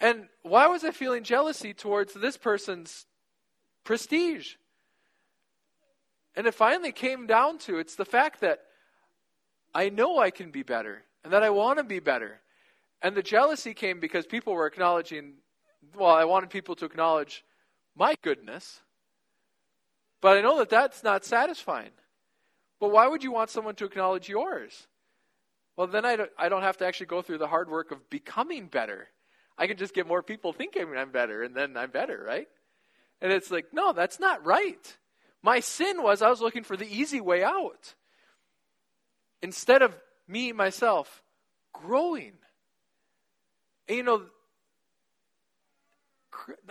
And 0.00 0.28
why 0.42 0.66
was 0.66 0.82
I 0.84 0.90
feeling 0.90 1.22
jealousy 1.22 1.72
towards 1.72 2.14
this 2.14 2.36
person's 2.36 3.06
prestige? 3.84 4.54
And 6.34 6.46
it 6.46 6.54
finally 6.54 6.92
came 6.92 7.26
down 7.26 7.58
to 7.58 7.78
it's 7.78 7.94
the 7.94 8.04
fact 8.04 8.40
that 8.40 8.62
I 9.74 9.88
know 9.88 10.18
I 10.18 10.30
can 10.30 10.50
be 10.50 10.62
better 10.62 11.02
and 11.24 11.32
that 11.32 11.42
I 11.42 11.50
want 11.50 11.78
to 11.78 11.84
be 11.84 12.00
better. 12.00 12.40
And 13.02 13.14
the 13.14 13.22
jealousy 13.22 13.74
came 13.74 14.00
because 14.00 14.26
people 14.26 14.54
were 14.54 14.66
acknowledging, 14.66 15.34
well, 15.96 16.14
I 16.14 16.24
wanted 16.24 16.50
people 16.50 16.74
to 16.76 16.84
acknowledge 16.84 17.44
my 17.96 18.14
goodness. 18.22 18.80
But 20.20 20.38
I 20.38 20.40
know 20.40 20.58
that 20.58 20.70
that's 20.70 21.02
not 21.02 21.24
satisfying. 21.24 21.90
But 22.80 22.92
why 22.92 23.06
would 23.06 23.22
you 23.22 23.32
want 23.32 23.50
someone 23.50 23.74
to 23.76 23.84
acknowledge 23.84 24.28
yours? 24.28 24.86
Well, 25.76 25.86
then 25.86 26.04
I 26.04 26.16
don't, 26.16 26.30
I 26.38 26.48
don't 26.48 26.62
have 26.62 26.76
to 26.78 26.86
actually 26.86 27.06
go 27.06 27.22
through 27.22 27.38
the 27.38 27.46
hard 27.46 27.70
work 27.70 27.90
of 27.90 28.08
becoming 28.08 28.66
better. 28.66 29.08
I 29.58 29.66
can 29.66 29.76
just 29.76 29.94
get 29.94 30.06
more 30.06 30.22
people 30.22 30.52
thinking 30.52 30.96
I'm 30.96 31.10
better, 31.10 31.42
and 31.42 31.54
then 31.54 31.76
I'm 31.76 31.90
better, 31.90 32.22
right? 32.26 32.48
And 33.20 33.32
it's 33.32 33.50
like, 33.50 33.66
no, 33.72 33.92
that's 33.92 34.18
not 34.18 34.44
right. 34.44 34.96
My 35.42 35.60
sin 35.60 36.02
was 36.02 36.22
I 36.22 36.30
was 36.30 36.40
looking 36.40 36.62
for 36.62 36.76
the 36.76 36.86
easy 36.86 37.20
way 37.20 37.42
out. 37.42 37.94
Instead 39.42 39.82
of 39.82 39.94
me, 40.28 40.52
myself, 40.52 41.22
growing. 41.72 42.32
And 43.88 43.96
you 43.96 44.02
know, 44.04 44.22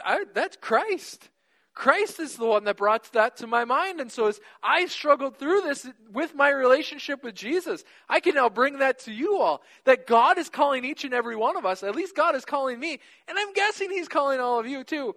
I, 0.03 0.23
that's 0.33 0.57
Christ. 0.57 1.29
Christ 1.73 2.19
is 2.19 2.35
the 2.35 2.45
one 2.45 2.65
that 2.65 2.77
brought 2.77 3.11
that 3.13 3.37
to 3.37 3.47
my 3.47 3.63
mind. 3.63 4.01
And 4.01 4.11
so 4.11 4.27
as 4.27 4.39
I 4.61 4.87
struggled 4.87 5.37
through 5.37 5.61
this 5.61 5.87
with 6.11 6.35
my 6.35 6.49
relationship 6.49 7.23
with 7.23 7.33
Jesus, 7.33 7.83
I 8.09 8.19
can 8.19 8.35
now 8.35 8.49
bring 8.49 8.79
that 8.79 8.99
to 8.99 9.13
you 9.13 9.37
all. 9.37 9.61
That 9.85 10.05
God 10.05 10.37
is 10.37 10.49
calling 10.49 10.83
each 10.83 11.05
and 11.05 11.13
every 11.13 11.35
one 11.35 11.55
of 11.55 11.65
us, 11.65 11.83
at 11.83 11.95
least 11.95 12.15
God 12.15 12.35
is 12.35 12.43
calling 12.43 12.79
me, 12.79 12.99
and 13.27 13.37
I'm 13.37 13.53
guessing 13.53 13.89
He's 13.89 14.09
calling 14.09 14.39
all 14.39 14.59
of 14.59 14.67
you 14.67 14.83
too, 14.83 15.15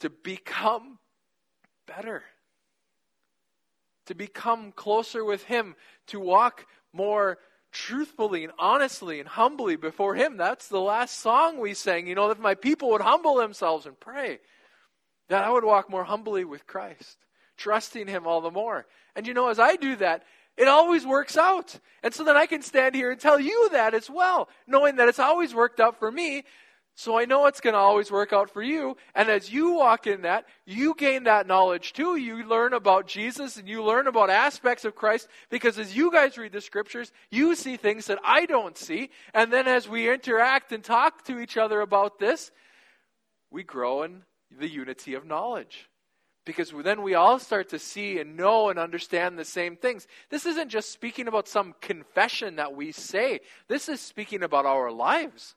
to 0.00 0.10
become 0.10 0.98
better. 1.86 2.22
To 4.06 4.14
become 4.14 4.72
closer 4.72 5.24
with 5.24 5.44
Him, 5.44 5.76
to 6.08 6.20
walk 6.20 6.66
more 6.92 7.38
truthfully 7.72 8.44
and 8.44 8.52
honestly 8.58 9.18
and 9.18 9.28
humbly 9.28 9.76
before 9.76 10.14
Him. 10.14 10.36
That's 10.36 10.68
the 10.68 10.80
last 10.80 11.18
song 11.18 11.58
we 11.58 11.74
sang. 11.74 12.06
You 12.06 12.14
know, 12.14 12.30
if 12.30 12.38
my 12.38 12.54
people 12.54 12.90
would 12.90 13.00
humble 13.00 13.36
themselves 13.36 13.86
and 13.86 13.98
pray, 13.98 14.40
that 15.28 15.44
I 15.44 15.50
would 15.50 15.64
walk 15.64 15.90
more 15.90 16.04
humbly 16.04 16.44
with 16.44 16.66
Christ, 16.66 17.18
trusting 17.56 18.06
Him 18.06 18.26
all 18.26 18.40
the 18.40 18.50
more. 18.50 18.86
And 19.16 19.26
you 19.26 19.34
know, 19.34 19.48
as 19.48 19.58
I 19.58 19.76
do 19.76 19.96
that, 19.96 20.24
it 20.56 20.68
always 20.68 21.04
works 21.04 21.36
out. 21.36 21.78
And 22.02 22.14
so 22.14 22.24
then 22.24 22.36
I 22.36 22.46
can 22.46 22.62
stand 22.62 22.94
here 22.94 23.10
and 23.10 23.20
tell 23.20 23.40
you 23.40 23.70
that 23.72 23.94
as 23.94 24.08
well, 24.08 24.48
knowing 24.66 24.96
that 24.96 25.08
it's 25.08 25.18
always 25.18 25.54
worked 25.54 25.80
out 25.80 25.98
for 25.98 26.10
me 26.10 26.44
so 26.96 27.18
I 27.18 27.24
know 27.24 27.46
it's 27.46 27.60
going 27.60 27.74
to 27.74 27.80
always 27.80 28.12
work 28.12 28.32
out 28.32 28.50
for 28.50 28.62
you. 28.62 28.96
And 29.16 29.28
as 29.28 29.52
you 29.52 29.72
walk 29.72 30.06
in 30.06 30.22
that, 30.22 30.46
you 30.64 30.94
gain 30.96 31.24
that 31.24 31.48
knowledge 31.48 31.92
too. 31.92 32.14
You 32.16 32.46
learn 32.46 32.72
about 32.72 33.08
Jesus 33.08 33.56
and 33.56 33.68
you 33.68 33.82
learn 33.82 34.06
about 34.06 34.30
aspects 34.30 34.84
of 34.84 34.94
Christ 34.94 35.28
because 35.50 35.76
as 35.76 35.96
you 35.96 36.12
guys 36.12 36.38
read 36.38 36.52
the 36.52 36.60
scriptures, 36.60 37.10
you 37.30 37.56
see 37.56 37.76
things 37.76 38.06
that 38.06 38.20
I 38.24 38.46
don't 38.46 38.78
see. 38.78 39.10
And 39.32 39.52
then 39.52 39.66
as 39.66 39.88
we 39.88 40.08
interact 40.08 40.70
and 40.70 40.84
talk 40.84 41.24
to 41.24 41.40
each 41.40 41.56
other 41.56 41.80
about 41.80 42.20
this, 42.20 42.52
we 43.50 43.64
grow 43.64 44.04
in 44.04 44.22
the 44.56 44.68
unity 44.68 45.14
of 45.14 45.26
knowledge. 45.26 45.90
Because 46.44 46.72
then 46.84 47.02
we 47.02 47.14
all 47.14 47.40
start 47.40 47.70
to 47.70 47.78
see 47.78 48.20
and 48.20 48.36
know 48.36 48.68
and 48.68 48.78
understand 48.78 49.36
the 49.36 49.44
same 49.44 49.76
things. 49.76 50.06
This 50.30 50.46
isn't 50.46 50.68
just 50.68 50.92
speaking 50.92 51.26
about 51.26 51.48
some 51.48 51.74
confession 51.80 52.56
that 52.56 52.76
we 52.76 52.92
say, 52.92 53.40
this 53.66 53.88
is 53.88 54.00
speaking 54.00 54.44
about 54.44 54.66
our 54.66 54.92
lives. 54.92 55.56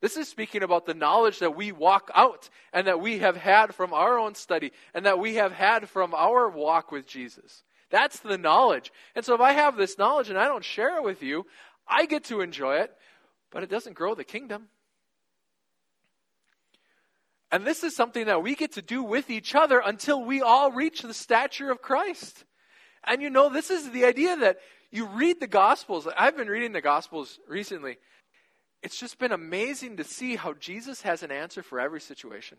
This 0.00 0.16
is 0.16 0.28
speaking 0.28 0.62
about 0.62 0.86
the 0.86 0.94
knowledge 0.94 1.40
that 1.40 1.56
we 1.56 1.72
walk 1.72 2.10
out 2.14 2.48
and 2.72 2.86
that 2.86 3.00
we 3.00 3.18
have 3.18 3.36
had 3.36 3.74
from 3.74 3.92
our 3.92 4.18
own 4.18 4.34
study 4.34 4.72
and 4.94 5.04
that 5.04 5.18
we 5.18 5.34
have 5.34 5.52
had 5.52 5.88
from 5.88 6.14
our 6.14 6.48
walk 6.48 6.90
with 6.90 7.06
Jesus. 7.06 7.62
That's 7.90 8.20
the 8.20 8.38
knowledge. 8.38 8.92
And 9.14 9.24
so 9.24 9.34
if 9.34 9.40
I 9.40 9.52
have 9.52 9.76
this 9.76 9.98
knowledge 9.98 10.30
and 10.30 10.38
I 10.38 10.46
don't 10.46 10.64
share 10.64 10.96
it 10.96 11.04
with 11.04 11.22
you, 11.22 11.46
I 11.86 12.06
get 12.06 12.24
to 12.24 12.40
enjoy 12.40 12.76
it, 12.76 12.96
but 13.50 13.62
it 13.62 13.68
doesn't 13.68 13.94
grow 13.94 14.14
the 14.14 14.24
kingdom. 14.24 14.68
And 17.52 17.66
this 17.66 17.82
is 17.82 17.96
something 17.96 18.26
that 18.26 18.42
we 18.42 18.54
get 18.54 18.72
to 18.72 18.82
do 18.82 19.02
with 19.02 19.28
each 19.28 19.54
other 19.54 19.82
until 19.84 20.24
we 20.24 20.40
all 20.40 20.70
reach 20.70 21.02
the 21.02 21.12
stature 21.12 21.70
of 21.70 21.82
Christ. 21.82 22.44
And 23.04 23.20
you 23.20 23.28
know, 23.28 23.50
this 23.50 23.70
is 23.70 23.90
the 23.90 24.04
idea 24.04 24.36
that 24.36 24.58
you 24.90 25.06
read 25.06 25.40
the 25.40 25.46
Gospels. 25.46 26.08
I've 26.16 26.36
been 26.36 26.48
reading 26.48 26.72
the 26.72 26.80
Gospels 26.80 27.38
recently 27.48 27.98
it's 28.82 28.98
just 28.98 29.18
been 29.18 29.32
amazing 29.32 29.98
to 29.98 30.04
see 30.04 30.36
how 30.36 30.54
Jesus 30.54 31.02
has 31.02 31.22
an 31.22 31.30
answer 31.30 31.62
for 31.62 31.78
every 31.78 32.00
situation. 32.00 32.58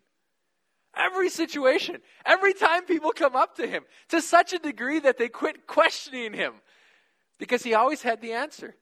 Every 0.96 1.30
situation. 1.30 1.98
Every 2.26 2.54
time 2.54 2.86
people 2.86 3.12
come 3.12 3.36
up 3.36 3.56
to 3.56 3.66
him, 3.66 3.84
to 4.10 4.22
such 4.22 4.54
a 4.54 4.60
degree 4.60 5.00
that 5.00 5.18
they 5.18 5.30
quit 5.30 5.66
questioning 5.66 6.34
him 6.34 6.54
because 7.38 7.64
he 7.64 7.74
always 7.74 8.02
had 8.02 8.22
the 8.22 8.34
answer. 8.34 8.76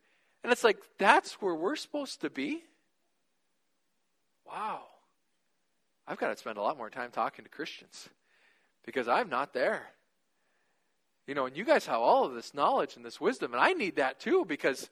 And 0.44 0.52
it's 0.52 0.64
like, 0.64 0.78
that's 0.98 1.34
where 1.42 1.56
we're 1.56 1.76
supposed 1.76 2.22
to 2.22 2.30
be? 2.30 2.64
Wow. 4.46 4.82
I've 6.08 6.18
got 6.18 6.30
to 6.30 6.38
spend 6.38 6.58
a 6.58 6.62
lot 6.62 6.78
more 6.78 6.90
time 6.90 7.12
talking 7.12 7.46
to 7.46 7.52
Christians 7.52 8.10
because 8.86 9.08
I'm 9.08 9.30
not 9.30 9.54
there. 9.54 9.88
You 11.28 11.36
know, 11.36 11.46
and 11.46 11.56
you 11.56 11.64
guys 11.64 11.86
have 11.86 12.00
all 12.00 12.26
of 12.26 12.34
this 12.34 12.56
knowledge 12.56 12.96
and 12.96 13.06
this 13.06 13.22
wisdom, 13.22 13.54
and 13.54 13.62
I 13.62 13.74
need 13.74 13.98
that 13.98 14.20
too 14.20 14.46
because 14.46 14.90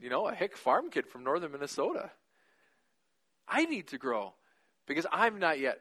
you 0.00 0.10
know, 0.10 0.28
a 0.28 0.34
hick 0.34 0.56
farm 0.56 0.90
kid 0.90 1.06
from 1.06 1.24
northern 1.24 1.52
Minnesota. 1.52 2.10
I 3.48 3.64
need 3.64 3.88
to 3.88 3.98
grow 3.98 4.34
because 4.86 5.06
I'm 5.12 5.38
not 5.38 5.58
yet 5.58 5.80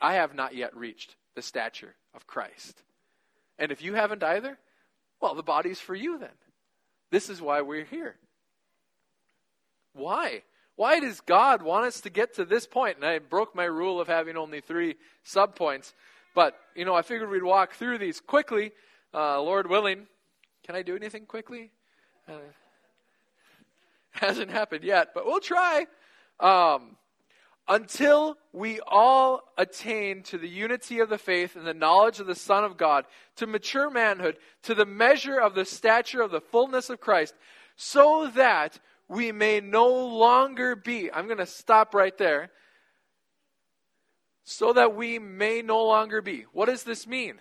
I 0.00 0.14
have 0.14 0.34
not 0.34 0.54
yet 0.54 0.76
reached 0.76 1.16
the 1.34 1.42
stature 1.42 1.94
of 2.14 2.26
Christ. 2.26 2.82
And 3.58 3.72
if 3.72 3.82
you 3.82 3.94
haven't 3.94 4.22
either, 4.22 4.58
well, 5.20 5.34
the 5.34 5.42
body's 5.42 5.80
for 5.80 5.94
you 5.94 6.18
then. 6.18 6.36
This 7.10 7.30
is 7.30 7.40
why 7.40 7.60
we're 7.62 7.84
here. 7.84 8.16
Why? 9.94 10.42
Why 10.76 11.00
does 11.00 11.20
God 11.20 11.62
want 11.62 11.86
us 11.86 12.00
to 12.02 12.10
get 12.10 12.34
to 12.34 12.44
this 12.44 12.66
point? 12.66 12.96
And 12.96 13.04
I 13.04 13.18
broke 13.18 13.54
my 13.54 13.64
rule 13.64 14.00
of 14.00 14.08
having 14.08 14.36
only 14.36 14.60
three 14.60 14.96
subpoints. 15.24 15.92
But, 16.34 16.58
you 16.74 16.84
know, 16.84 16.94
I 16.94 17.02
figured 17.02 17.30
we'd 17.30 17.42
walk 17.42 17.74
through 17.74 17.98
these 17.98 18.20
quickly, 18.20 18.72
uh, 19.12 19.40
Lord 19.40 19.68
willing. 19.68 20.06
Can 20.64 20.74
I 20.74 20.82
do 20.82 20.96
anything 20.96 21.26
quickly? 21.26 21.70
Uh, 22.26 22.32
Hasn't 24.20 24.50
happened 24.50 24.84
yet, 24.84 25.08
but 25.14 25.26
we'll 25.26 25.40
try. 25.40 25.86
Um, 26.40 26.96
until 27.68 28.36
we 28.52 28.80
all 28.86 29.40
attain 29.56 30.22
to 30.24 30.38
the 30.38 30.48
unity 30.48 30.98
of 30.98 31.08
the 31.08 31.18
faith 31.18 31.56
and 31.56 31.66
the 31.66 31.74
knowledge 31.74 32.20
of 32.20 32.26
the 32.26 32.34
Son 32.34 32.64
of 32.64 32.76
God, 32.76 33.04
to 33.36 33.46
mature 33.46 33.88
manhood, 33.90 34.36
to 34.64 34.74
the 34.74 34.86
measure 34.86 35.38
of 35.38 35.54
the 35.54 35.64
stature 35.64 36.20
of 36.20 36.30
the 36.30 36.40
fullness 36.40 36.90
of 36.90 37.00
Christ, 37.00 37.34
so 37.76 38.30
that 38.34 38.78
we 39.08 39.32
may 39.32 39.60
no 39.60 39.88
longer 39.88 40.74
be. 40.76 41.10
I'm 41.12 41.26
going 41.26 41.38
to 41.38 41.46
stop 41.46 41.94
right 41.94 42.16
there. 42.18 42.50
So 44.44 44.72
that 44.72 44.96
we 44.96 45.20
may 45.20 45.62
no 45.62 45.84
longer 45.84 46.20
be. 46.20 46.46
What 46.52 46.66
does 46.66 46.82
this 46.82 47.06
mean? 47.06 47.36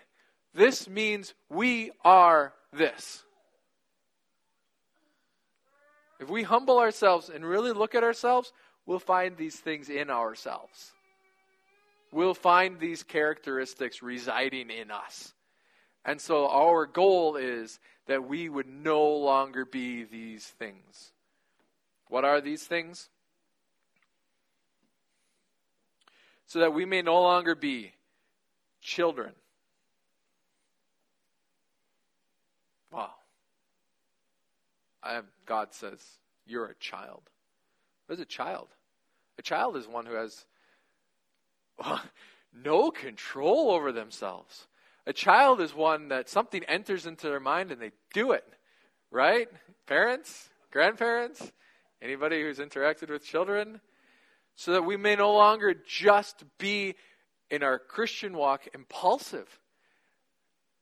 This 0.54 0.88
means 0.88 1.34
we 1.50 1.92
are 2.04 2.54
this. 2.72 3.24
If 6.22 6.30
we 6.30 6.44
humble 6.44 6.78
ourselves 6.78 7.30
and 7.30 7.44
really 7.44 7.72
look 7.72 7.96
at 7.96 8.04
ourselves, 8.04 8.54
we'll 8.86 9.00
find 9.00 9.36
these 9.36 9.56
things 9.56 9.90
in 9.90 10.12
ourselves. 10.12 10.92
We'll 12.12 12.36
find 12.36 12.80
these 12.80 13.02
characteristics 13.02 14.04
residing 14.04 14.70
in 14.70 14.92
us. 14.92 15.34
And 16.06 16.22
so 16.22 16.48
our 16.48 16.86
goal 16.86 17.38
is 17.38 17.80
that 18.06 18.28
we 18.28 18.50
would 18.50 18.68
no 18.68 19.04
longer 19.04 19.66
be 19.66 20.04
these 20.04 20.46
things. 20.46 21.12
What 22.08 22.24
are 22.24 22.40
these 22.40 22.64
things? 22.64 23.10
So 26.46 26.60
that 26.60 26.74
we 26.74 26.86
may 26.86 27.02
no 27.02 27.20
longer 27.20 27.56
be 27.56 27.94
children. 28.80 29.32
Wow. 32.92 33.12
I, 35.02 35.22
God 35.52 35.74
says, 35.74 36.00
You're 36.46 36.68
a 36.68 36.76
child. 36.76 37.24
What 38.06 38.14
is 38.14 38.22
a 38.22 38.26
child? 38.26 38.70
A 39.38 39.42
child 39.42 39.76
is 39.76 39.86
one 39.86 40.06
who 40.06 40.14
has 40.14 40.46
no 42.54 42.90
control 42.90 43.70
over 43.72 43.92
themselves. 43.92 44.70
A 45.06 45.12
child 45.12 45.60
is 45.60 45.76
one 45.76 46.08
that 46.08 46.30
something 46.30 46.64
enters 46.70 47.06
into 47.06 47.28
their 47.28 47.42
mind 47.42 47.70
and 47.70 47.82
they 47.82 47.92
do 48.14 48.32
it. 48.32 48.46
Right? 49.12 49.50
Parents, 49.88 50.48
grandparents, 50.72 51.52
anybody 52.02 52.42
who's 52.42 52.60
interacted 52.60 53.10
with 53.10 53.26
children, 53.26 53.82
so 54.56 54.72
that 54.72 54.86
we 54.86 54.96
may 54.96 55.18
no 55.18 55.34
longer 55.34 55.74
just 55.86 56.46
be 56.60 56.96
in 57.50 57.62
our 57.62 57.78
Christian 57.78 58.38
walk 58.38 58.70
impulsive 58.74 59.60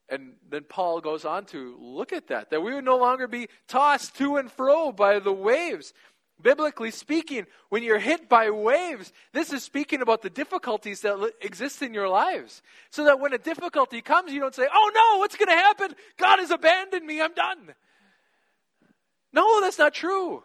and 0.10 0.34
then 0.50 0.64
Paul 0.64 1.02
goes 1.02 1.26
on 1.26 1.46
to 1.46 1.78
look 1.80 2.14
at 2.14 2.28
that, 2.28 2.50
that 2.50 2.62
we 2.62 2.74
would 2.74 2.86
no 2.86 2.98
longer 2.98 3.28
be 3.28 3.48
tossed 3.68 4.16
to 4.18 4.38
and 4.38 4.52
fro 4.52 4.92
by 4.92 5.20
the 5.20 5.34
waves. 5.34 5.94
Biblically 6.42 6.92
speaking, 6.92 7.46
when 7.68 7.84
you're 7.84 8.00
hit 8.00 8.30
by 8.30 8.50
waves, 8.50 9.12
this 9.34 9.52
is 9.52 9.62
speaking 9.62 10.02
about 10.02 10.22
the 10.22 10.30
difficulties 10.30 11.02
that 11.02 11.34
exist 11.42 11.82
in 11.82 11.94
your 11.94 12.08
lives. 12.08 12.62
So 12.92 13.04
that 13.06 13.20
when 13.20 13.34
a 13.34 13.38
difficulty 13.38 14.02
comes, 14.02 14.32
you 14.32 14.40
don't 14.40 14.56
say, 14.56 14.68
Oh 14.72 14.92
no, 14.94 15.20
what's 15.20 15.36
going 15.36 15.50
to 15.50 15.54
happen? 15.54 15.94
God 16.18 16.40
has 16.40 16.50
abandoned 16.50 17.06
me, 17.06 17.22
I'm 17.22 17.34
done. 17.34 17.74
No, 19.34 19.62
that's 19.62 19.78
not 19.78 19.94
true. 19.94 20.44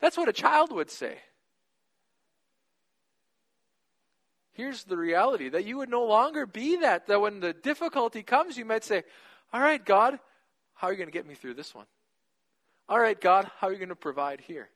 That's 0.00 0.16
what 0.16 0.28
a 0.28 0.32
child 0.32 0.72
would 0.72 0.90
say. 0.90 1.18
Here's 4.60 4.84
the 4.84 4.96
reality 4.96 5.48
that 5.48 5.64
you 5.64 5.78
would 5.78 5.88
no 5.88 6.04
longer 6.04 6.44
be 6.44 6.76
that. 6.76 7.06
That 7.06 7.20
when 7.20 7.40
the 7.40 7.54
difficulty 7.54 8.22
comes, 8.22 8.58
you 8.58 8.66
might 8.66 8.84
say, 8.84 9.04
All 9.52 9.60
right, 9.60 9.82
God, 9.82 10.18
how 10.74 10.88
are 10.88 10.92
you 10.92 10.98
going 10.98 11.08
to 11.08 11.12
get 11.12 11.26
me 11.26 11.34
through 11.34 11.54
this 11.54 11.74
one? 11.74 11.86
All 12.88 13.00
right, 13.00 13.18
God, 13.18 13.50
how 13.58 13.68
are 13.68 13.72
you 13.72 13.78
going 13.78 13.88
to 13.88 13.96
provide 13.96 14.40
here? 14.40 14.68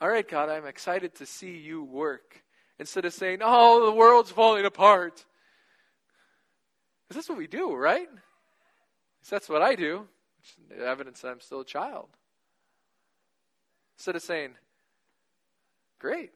All 0.00 0.08
right, 0.08 0.26
God, 0.28 0.50
I'm 0.50 0.66
excited 0.66 1.14
to 1.16 1.26
see 1.26 1.56
you 1.56 1.82
work. 1.82 2.42
Instead 2.78 3.04
of 3.04 3.12
saying, 3.12 3.38
oh, 3.42 3.86
the 3.86 3.92
world's 3.92 4.30
falling 4.30 4.64
apart. 4.64 5.24
Because 7.02 7.16
that's 7.16 7.28
what 7.28 7.38
we 7.38 7.46
do, 7.46 7.74
right? 7.74 8.08
That's 9.28 9.48
what 9.48 9.62
I 9.62 9.74
do. 9.74 10.08
It's 10.70 10.82
Evidence 10.82 11.20
that 11.20 11.28
I'm 11.28 11.40
still 11.40 11.60
a 11.60 11.64
child. 11.64 12.08
Instead 13.96 14.16
of 14.16 14.22
saying, 14.22 14.52
great, 15.98 16.32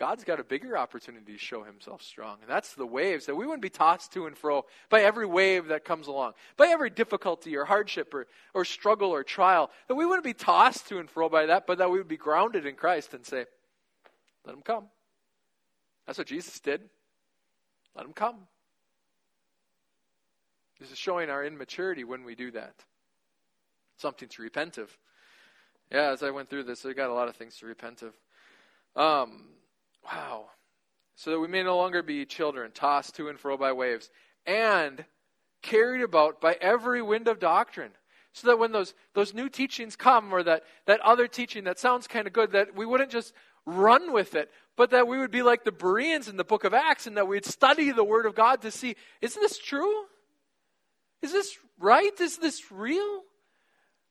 God's 0.00 0.24
got 0.24 0.40
a 0.40 0.44
bigger 0.44 0.78
opportunity 0.78 1.34
to 1.34 1.38
show 1.38 1.62
himself 1.62 2.00
strong. 2.00 2.38
And 2.40 2.50
that's 2.50 2.72
the 2.72 2.86
waves 2.86 3.26
that 3.26 3.36
we 3.36 3.44
wouldn't 3.44 3.60
be 3.60 3.68
tossed 3.68 4.14
to 4.14 4.26
and 4.26 4.34
fro 4.34 4.64
by 4.88 5.02
every 5.02 5.26
wave 5.26 5.66
that 5.66 5.84
comes 5.84 6.06
along, 6.06 6.32
by 6.56 6.68
every 6.68 6.88
difficulty 6.88 7.54
or 7.54 7.66
hardship 7.66 8.14
or, 8.14 8.26
or 8.54 8.64
struggle 8.64 9.10
or 9.10 9.22
trial. 9.22 9.70
That 9.88 9.96
we 9.96 10.06
wouldn't 10.06 10.24
be 10.24 10.32
tossed 10.32 10.88
to 10.88 11.00
and 11.00 11.10
fro 11.10 11.28
by 11.28 11.44
that, 11.46 11.66
but 11.66 11.76
that 11.76 11.90
we 11.90 11.98
would 11.98 12.08
be 12.08 12.16
grounded 12.16 12.64
in 12.64 12.76
Christ 12.76 13.12
and 13.12 13.26
say, 13.26 13.44
let 14.46 14.54
him 14.54 14.62
come. 14.62 14.84
That's 16.06 16.16
what 16.16 16.28
Jesus 16.28 16.58
did. 16.60 16.80
Let 17.94 18.06
him 18.06 18.14
come. 18.14 18.36
This 20.80 20.90
is 20.90 20.96
showing 20.96 21.28
our 21.28 21.44
immaturity 21.44 22.04
when 22.04 22.24
we 22.24 22.34
do 22.34 22.50
that. 22.52 22.72
Something 23.98 24.30
to 24.30 24.40
repent 24.40 24.78
of. 24.78 24.96
Yeah, 25.92 26.10
as 26.10 26.22
I 26.22 26.30
went 26.30 26.48
through 26.48 26.64
this, 26.64 26.86
I 26.86 26.94
got 26.94 27.10
a 27.10 27.12
lot 27.12 27.28
of 27.28 27.36
things 27.36 27.58
to 27.58 27.66
repent 27.66 28.02
of. 28.02 28.14
Um, 28.96 29.42
Wow. 30.04 30.46
So 31.14 31.30
that 31.30 31.40
we 31.40 31.48
may 31.48 31.62
no 31.62 31.76
longer 31.76 32.02
be 32.02 32.24
children, 32.24 32.72
tossed 32.72 33.16
to 33.16 33.28
and 33.28 33.38
fro 33.38 33.56
by 33.56 33.72
waves, 33.72 34.10
and 34.46 35.04
carried 35.62 36.02
about 36.02 36.40
by 36.40 36.56
every 36.60 37.02
wind 37.02 37.28
of 37.28 37.38
doctrine. 37.38 37.92
So 38.32 38.48
that 38.48 38.58
when 38.58 38.72
those, 38.72 38.94
those 39.14 39.34
new 39.34 39.48
teachings 39.48 39.96
come, 39.96 40.32
or 40.32 40.42
that, 40.42 40.62
that 40.86 41.00
other 41.00 41.26
teaching 41.26 41.64
that 41.64 41.78
sounds 41.78 42.06
kind 42.06 42.26
of 42.26 42.32
good, 42.32 42.52
that 42.52 42.74
we 42.76 42.86
wouldn't 42.86 43.10
just 43.10 43.34
run 43.66 44.12
with 44.12 44.34
it, 44.34 44.50
but 44.76 44.90
that 44.90 45.08
we 45.08 45.18
would 45.18 45.30
be 45.30 45.42
like 45.42 45.64
the 45.64 45.72
Bereans 45.72 46.28
in 46.28 46.36
the 46.36 46.44
book 46.44 46.64
of 46.64 46.72
Acts, 46.72 47.06
and 47.06 47.16
that 47.16 47.28
we'd 47.28 47.44
study 47.44 47.90
the 47.90 48.04
Word 48.04 48.26
of 48.26 48.34
God 48.34 48.62
to 48.62 48.70
see 48.70 48.96
is 49.20 49.34
this 49.34 49.58
true? 49.58 50.04
Is 51.22 51.32
this 51.32 51.54
right? 51.78 52.18
Is 52.20 52.38
this 52.38 52.70
real? 52.70 53.22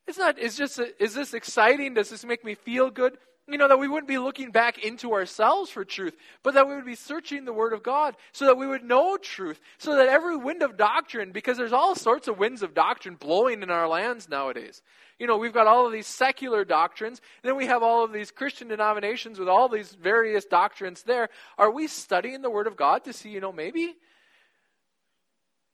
It's 0.05 0.17
not, 0.17 0.37
it's 0.39 0.57
just, 0.57 0.79
is 0.99 1.13
this 1.13 1.33
exciting? 1.33 1.93
Does 1.93 2.09
this 2.09 2.25
make 2.25 2.43
me 2.43 2.55
feel 2.55 2.89
good? 2.89 3.17
You 3.51 3.57
know, 3.57 3.67
that 3.67 3.79
we 3.79 3.87
wouldn't 3.87 4.07
be 4.07 4.17
looking 4.17 4.51
back 4.51 4.83
into 4.83 5.13
ourselves 5.13 5.69
for 5.69 5.83
truth, 5.85 6.15
but 6.43 6.53
that 6.53 6.67
we 6.67 6.75
would 6.75 6.85
be 6.85 6.95
searching 6.95 7.45
the 7.45 7.53
Word 7.53 7.73
of 7.73 7.83
God 7.83 8.15
so 8.31 8.45
that 8.45 8.57
we 8.57 8.67
would 8.67 8.83
know 8.83 9.17
truth, 9.17 9.59
so 9.77 9.95
that 9.95 10.07
every 10.07 10.37
wind 10.37 10.61
of 10.61 10.77
doctrine, 10.77 11.31
because 11.31 11.57
there's 11.57 11.73
all 11.73 11.95
sorts 11.95 12.27
of 12.27 12.37
winds 12.37 12.63
of 12.63 12.73
doctrine 12.73 13.15
blowing 13.15 13.61
in 13.63 13.69
our 13.69 13.87
lands 13.87 14.29
nowadays. 14.29 14.81
You 15.17 15.27
know, 15.27 15.37
we've 15.37 15.53
got 15.53 15.67
all 15.67 15.85
of 15.85 15.91
these 15.91 16.07
secular 16.07 16.63
doctrines, 16.63 17.21
then 17.43 17.55
we 17.55 17.65
have 17.65 17.83
all 17.83 18.03
of 18.03 18.13
these 18.13 18.31
Christian 18.31 18.67
denominations 18.67 19.37
with 19.37 19.49
all 19.49 19.67
these 19.67 19.91
various 19.91 20.45
doctrines 20.45 21.03
there. 21.03 21.29
Are 21.57 21.71
we 21.71 21.87
studying 21.87 22.41
the 22.41 22.49
Word 22.49 22.67
of 22.67 22.77
God 22.77 23.03
to 23.03 23.13
see, 23.13 23.29
you 23.29 23.41
know, 23.41 23.51
maybe, 23.51 23.95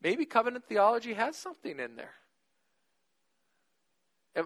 maybe 0.02 0.26
covenant 0.26 0.66
theology 0.68 1.14
has 1.14 1.36
something 1.36 1.80
in 1.80 1.96
there? 1.96 2.14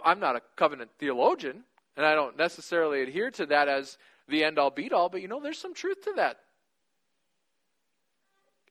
I'm 0.06 0.20
not 0.20 0.36
a 0.36 0.42
covenant 0.56 0.92
theologian, 1.00 1.64
and 1.98 2.06
I 2.06 2.16
don't 2.16 2.38
necessarily 2.38 3.02
adhere 3.02 3.32
to 3.32 3.46
that 3.48 3.68
as 3.68 3.98
the 4.28 4.44
end 4.44 4.60
all 4.60 4.70
beat 4.70 4.94
all, 4.94 5.10
but 5.10 5.22
you 5.22 5.28
know, 5.28 5.42
there's 5.42 5.58
some 5.58 5.74
truth 5.74 6.04
to 6.06 6.14
that. 6.14 6.38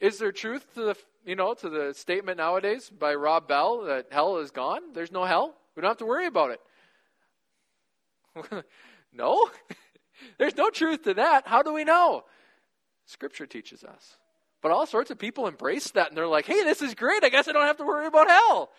Is 0.01 0.19
there 0.19 0.33
truth 0.33 0.67
to 0.75 0.83
the 0.83 0.97
you 1.25 1.35
know 1.35 1.55
to 1.55 1.69
the 1.69 1.93
statement 1.93 2.39
nowadays 2.39 2.91
by 2.91 3.15
Rob 3.15 3.49
Bell 3.49 3.83
that 3.83 4.07
hell 4.11 4.39
is 4.39 4.51
gone? 4.51 4.93
There's 4.95 5.13
no 5.13 5.25
hell. 5.25 5.55
We 5.75 5.83
don't 5.83 5.91
have 5.91 5.99
to 5.99 6.07
worry 6.07 6.27
about 6.27 6.53
it. 6.53 8.65
no, 9.13 9.51
there's 10.39 10.57
no 10.57 10.71
truth 10.71 11.03
to 11.05 11.14
that. 11.14 11.49
How 11.49 11.62
do 11.62 11.73
we 11.73 11.85
know? 11.85 12.25
Scripture 13.07 13.47
teaches 13.47 13.83
us. 13.83 14.16
But 14.61 14.73
all 14.73 14.87
sorts 14.87 15.11
of 15.11 15.19
people 15.19 15.47
embrace 15.47 15.90
that 15.92 16.09
and 16.09 16.16
they're 16.16 16.27
like, 16.27 16.47
"Hey, 16.47 16.62
this 16.62 16.83
is 16.83 16.95
great. 16.95 17.25
I 17.25 17.29
guess 17.29 17.49
I 17.49 17.53
don't 17.53 17.66
have 17.66 17.79
to 17.79 17.87
worry 17.87 18.07
about 18.07 18.29
hell." 18.29 18.71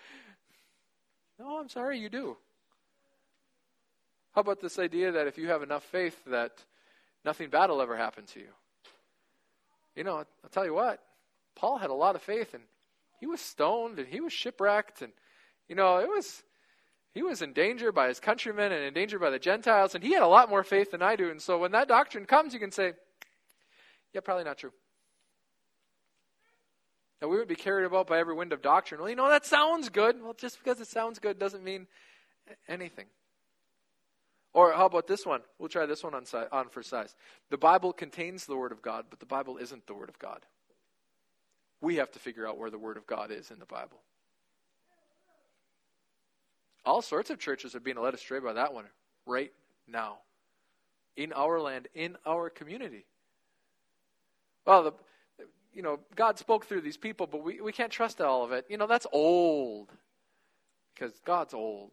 No, 1.38 1.60
I'm 1.60 1.70
sorry, 1.70 2.00
you 2.00 2.10
do. 2.10 2.38
How 4.34 4.42
about 4.42 4.62
this 4.62 4.80
idea 4.80 5.12
that 5.12 5.28
if 5.28 5.38
you 5.38 5.48
have 5.48 5.64
enough 5.64 5.84
faith 5.84 6.18
that 6.28 6.52
nothing 7.26 7.50
bad 7.50 7.70
will 7.70 7.82
ever 7.82 7.98
happen 7.98 8.26
to 8.28 8.40
you? 8.40 8.50
You 9.96 10.04
know, 10.04 10.18
I'll 10.18 10.50
tell 10.52 10.66
you 10.66 10.74
what, 10.74 11.02
Paul 11.56 11.78
had 11.78 11.90
a 11.90 11.94
lot 11.96 12.16
of 12.16 12.22
faith 12.22 12.54
and 12.54 12.64
he 13.20 13.26
was 13.26 13.42
stoned 13.42 14.00
and 14.00 14.08
he 14.08 14.22
was 14.22 14.32
shipwrecked 14.32 15.02
and 15.02 15.12
you 15.68 15.76
know, 15.76 15.98
it 15.98 16.08
was 16.08 16.44
he 17.12 17.24
was 17.24 17.42
in 17.42 17.54
danger 17.54 17.92
by 17.92 18.08
his 18.08 18.20
countrymen 18.20 18.72
and 18.72 18.84
in 18.84 18.94
danger 18.94 19.20
by 19.20 19.30
the 19.30 19.40
Gentiles 19.40 19.96
and 19.96 20.04
he 20.04 20.14
had 20.14 20.24
a 20.24 20.28
lot 20.28 20.50
more 20.50 20.64
faith 20.64 20.92
than 20.92 21.02
I 21.02 21.16
do. 21.16 21.30
And 21.30 21.42
so 21.42 21.58
when 21.58 21.72
that 21.72 21.88
doctrine 21.88 22.26
comes, 22.26 22.54
you 22.54 22.60
can 22.60 22.72
say, 22.72 22.94
yeah, 24.14 24.22
probably 24.22 24.44
not 24.44 24.58
true. 24.58 24.72
Now, 27.22 27.28
we 27.28 27.38
would 27.38 27.48
be 27.48 27.56
carried 27.56 27.86
about 27.86 28.08
by 28.08 28.18
every 28.18 28.34
wind 28.34 28.54
of 28.54 28.62
doctrine. 28.62 29.02
Well, 29.02 29.10
you 29.10 29.16
know, 29.16 29.28
that 29.28 29.46
sounds 29.46 29.90
good. 29.90 30.24
Well, 30.24 30.34
just 30.34 30.58
because 30.58 30.80
it 30.80 30.88
sounds 30.88 31.20
good 31.20 31.38
doesn't 31.38 31.64
mean 31.64 31.88
anything. 32.68 33.08
Or 34.54 34.74
how 34.74 34.86
about 34.86 35.08
this 35.08 35.26
one? 35.26 35.42
We'll 35.60 35.70
try 35.70 35.86
this 35.86 36.04
one 36.04 36.16
on, 36.16 36.26
on 36.52 36.70
for 36.70 36.82
size. 36.82 37.16
The 37.50 37.58
Bible 37.58 37.94
contains 37.94 38.46
the 38.46 38.56
Word 38.56 38.72
of 38.72 38.82
God, 38.82 39.06
but 39.10 39.20
the 39.20 39.26
Bible 39.26 39.58
isn't 39.58 39.86
the 39.86 39.94
Word 39.94 40.10
of 40.10 40.18
God. 40.18 40.46
We 41.82 41.96
have 41.98 42.12
to 42.12 42.20
figure 42.20 42.48
out 42.48 42.58
where 42.58 42.70
the 42.70 42.78
Word 42.78 42.98
of 42.98 43.06
God 43.06 43.32
is 43.32 43.52
in 43.52 43.60
the 43.60 43.66
Bible. 43.66 44.02
All 46.86 47.02
sorts 47.02 47.30
of 47.30 47.40
churches 47.40 47.76
are 47.76 47.80
being 47.80 47.98
led 47.98 48.14
astray 48.14 48.40
by 48.40 48.54
that 48.54 48.74
one 48.74 48.86
right 49.26 49.54
now. 49.88 50.18
In 51.16 51.32
our 51.34 51.60
land, 51.60 51.88
in 51.94 52.18
our 52.26 52.50
community. 52.50 53.06
Well, 54.66 54.84
the, 54.84 54.94
you 55.74 55.84
know, 55.84 56.00
God 56.16 56.40
spoke 56.40 56.66
through 56.66 56.82
these 56.82 56.98
people, 56.98 57.28
but 57.28 57.44
we, 57.44 57.62
we 57.62 57.72
can't 57.72 57.92
trust 57.92 58.20
all 58.20 58.44
of 58.44 58.52
it. 58.52 58.66
You 58.70 58.78
know, 58.78 58.88
that's 58.88 59.06
old. 59.12 59.90
Because 60.94 61.14
God's 61.26 61.54
old 61.54 61.92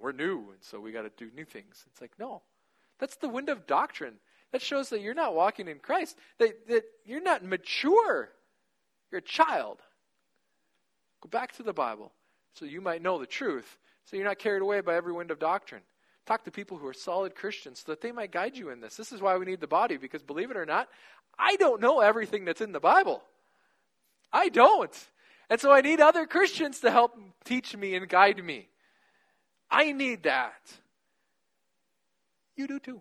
we're 0.00 0.12
new, 0.12 0.38
and 0.50 0.60
so 0.60 0.80
we 0.80 0.92
got 0.92 1.02
to 1.02 1.10
do 1.16 1.30
new 1.34 1.44
things. 1.44 1.84
It's 1.90 2.00
like, 2.00 2.12
no, 2.18 2.42
that's 2.98 3.16
the 3.16 3.28
wind 3.28 3.48
of 3.48 3.66
doctrine. 3.66 4.14
That 4.52 4.62
shows 4.62 4.90
that 4.90 5.00
you're 5.00 5.14
not 5.14 5.34
walking 5.34 5.66
in 5.66 5.78
Christ, 5.78 6.16
that, 6.38 6.68
that 6.68 6.84
you're 7.06 7.22
not 7.22 7.42
mature. 7.42 8.30
You're 9.10 9.20
a 9.20 9.22
child. 9.22 9.78
Go 11.22 11.28
back 11.28 11.52
to 11.56 11.62
the 11.62 11.72
Bible 11.72 12.12
so 12.54 12.66
you 12.66 12.80
might 12.80 13.02
know 13.02 13.18
the 13.18 13.26
truth, 13.26 13.78
so 14.04 14.16
you're 14.16 14.26
not 14.26 14.38
carried 14.38 14.62
away 14.62 14.80
by 14.80 14.94
every 14.94 15.12
wind 15.12 15.30
of 15.30 15.38
doctrine. 15.38 15.82
Talk 16.26 16.44
to 16.44 16.50
people 16.50 16.76
who 16.76 16.86
are 16.86 16.94
solid 16.94 17.34
Christians 17.34 17.82
so 17.84 17.92
that 17.92 18.00
they 18.00 18.12
might 18.12 18.30
guide 18.30 18.56
you 18.56 18.68
in 18.70 18.80
this. 18.80 18.96
This 18.96 19.10
is 19.10 19.20
why 19.20 19.36
we 19.36 19.46
need 19.46 19.60
the 19.60 19.66
body, 19.66 19.96
because 19.96 20.22
believe 20.22 20.50
it 20.50 20.56
or 20.56 20.66
not, 20.66 20.88
I 21.38 21.56
don't 21.56 21.80
know 21.80 22.00
everything 22.00 22.44
that's 22.44 22.60
in 22.60 22.72
the 22.72 22.80
Bible. 22.80 23.22
I 24.32 24.48
don't. 24.48 24.96
And 25.50 25.60
so 25.60 25.72
I 25.72 25.80
need 25.80 26.00
other 26.00 26.26
Christians 26.26 26.80
to 26.80 26.90
help 26.90 27.18
teach 27.44 27.76
me 27.76 27.94
and 27.94 28.08
guide 28.08 28.42
me. 28.42 28.68
I 29.72 29.92
need 29.92 30.24
that. 30.24 30.70
You 32.56 32.68
do 32.68 32.78
too. 32.78 33.00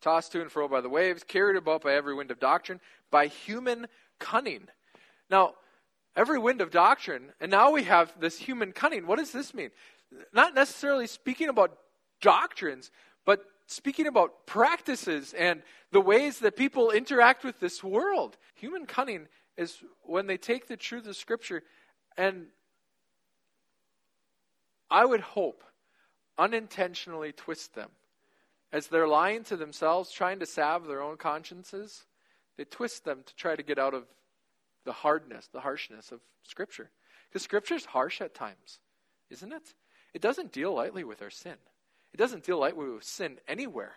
Tossed 0.00 0.32
to 0.32 0.40
and 0.40 0.50
fro 0.50 0.66
by 0.66 0.80
the 0.80 0.88
waves, 0.88 1.22
carried 1.22 1.56
about 1.56 1.82
by 1.82 1.92
every 1.92 2.14
wind 2.14 2.30
of 2.30 2.40
doctrine, 2.40 2.80
by 3.10 3.26
human 3.26 3.86
cunning. 4.18 4.68
Now, 5.28 5.54
every 6.16 6.38
wind 6.38 6.62
of 6.62 6.70
doctrine, 6.70 7.32
and 7.38 7.50
now 7.50 7.70
we 7.70 7.84
have 7.84 8.18
this 8.18 8.38
human 8.38 8.72
cunning. 8.72 9.06
What 9.06 9.18
does 9.18 9.32
this 9.32 9.52
mean? 9.52 9.70
Not 10.32 10.54
necessarily 10.54 11.06
speaking 11.06 11.50
about 11.50 11.76
doctrines, 12.22 12.90
but 13.26 13.44
speaking 13.66 14.06
about 14.06 14.46
practices 14.46 15.34
and 15.34 15.62
the 15.92 16.00
ways 16.00 16.38
that 16.38 16.56
people 16.56 16.90
interact 16.90 17.44
with 17.44 17.60
this 17.60 17.84
world. 17.84 18.38
Human 18.54 18.86
cunning 18.86 19.28
is 19.58 19.76
when 20.02 20.26
they 20.26 20.38
take 20.38 20.66
the 20.66 20.76
truth 20.76 21.06
of 21.06 21.16
Scripture 21.16 21.62
and 22.16 22.46
I 24.90 25.04
would 25.04 25.20
hope, 25.20 25.62
unintentionally 26.38 27.32
twist 27.32 27.74
them. 27.74 27.90
As 28.72 28.86
they're 28.86 29.08
lying 29.08 29.44
to 29.44 29.56
themselves, 29.56 30.10
trying 30.10 30.38
to 30.40 30.46
salve 30.46 30.86
their 30.86 31.02
own 31.02 31.16
consciences, 31.16 32.06
they 32.56 32.64
twist 32.64 33.04
them 33.04 33.22
to 33.26 33.34
try 33.34 33.56
to 33.56 33.62
get 33.62 33.78
out 33.78 33.94
of 33.94 34.04
the 34.84 34.92
hardness, 34.92 35.48
the 35.52 35.60
harshness 35.60 36.12
of 36.12 36.20
Scripture. 36.42 36.90
Because 37.28 37.42
Scripture's 37.42 37.84
harsh 37.84 38.20
at 38.20 38.34
times, 38.34 38.80
isn't 39.30 39.52
it? 39.52 39.74
It 40.14 40.22
doesn't 40.22 40.52
deal 40.52 40.74
lightly 40.74 41.04
with 41.04 41.22
our 41.22 41.30
sin. 41.30 41.56
It 42.12 42.16
doesn't 42.16 42.44
deal 42.44 42.58
lightly 42.58 42.88
with 42.88 43.04
sin 43.04 43.38
anywhere. 43.46 43.94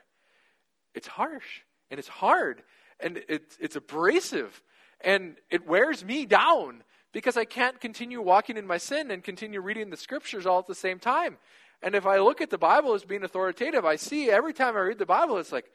It's 0.93 1.07
harsh 1.07 1.61
and 1.89 1.99
it's 1.99 2.07
hard 2.07 2.63
and 2.99 3.23
it's, 3.27 3.57
it's 3.59 3.75
abrasive 3.75 4.61
and 5.01 5.35
it 5.49 5.67
wears 5.67 6.05
me 6.05 6.25
down 6.25 6.83
because 7.13 7.37
I 7.37 7.45
can't 7.45 7.79
continue 7.79 8.21
walking 8.21 8.57
in 8.57 8.67
my 8.67 8.77
sin 8.77 9.11
and 9.11 9.23
continue 9.23 9.61
reading 9.61 9.91
the 9.91 9.97
scriptures 9.97 10.45
all 10.45 10.59
at 10.59 10.67
the 10.67 10.75
same 10.75 10.99
time. 10.99 11.37
And 11.81 11.95
if 11.95 12.05
I 12.05 12.17
look 12.17 12.41
at 12.41 12.49
the 12.49 12.57
Bible 12.57 12.93
as 12.93 13.05
being 13.05 13.23
authoritative, 13.23 13.85
I 13.85 13.95
see 13.95 14.29
every 14.29 14.53
time 14.53 14.75
I 14.75 14.79
read 14.79 14.97
the 14.97 15.05
Bible, 15.05 15.37
it's 15.37 15.51
like, 15.51 15.71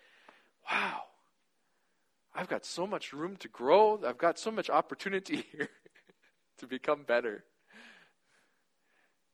wow, 0.70 1.02
I've 2.34 2.48
got 2.48 2.64
so 2.64 2.86
much 2.86 3.12
room 3.12 3.36
to 3.36 3.48
grow. 3.48 4.00
I've 4.04 4.18
got 4.18 4.38
so 4.38 4.50
much 4.50 4.68
opportunity 4.68 5.46
here 5.52 5.70
to 6.58 6.66
become 6.66 7.04
better. 7.04 7.44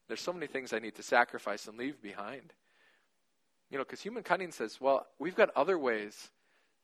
There's 0.08 0.20
so 0.20 0.32
many 0.32 0.46
things 0.46 0.72
I 0.72 0.78
need 0.78 0.96
to 0.96 1.02
sacrifice 1.02 1.66
and 1.66 1.78
leave 1.78 2.02
behind. 2.02 2.52
You 3.70 3.78
know, 3.78 3.84
because 3.84 4.02
human 4.02 4.22
cunning 4.22 4.52
says, 4.52 4.78
well, 4.80 5.06
we've 5.18 5.34
got 5.34 5.50
other 5.56 5.78
ways 5.78 6.30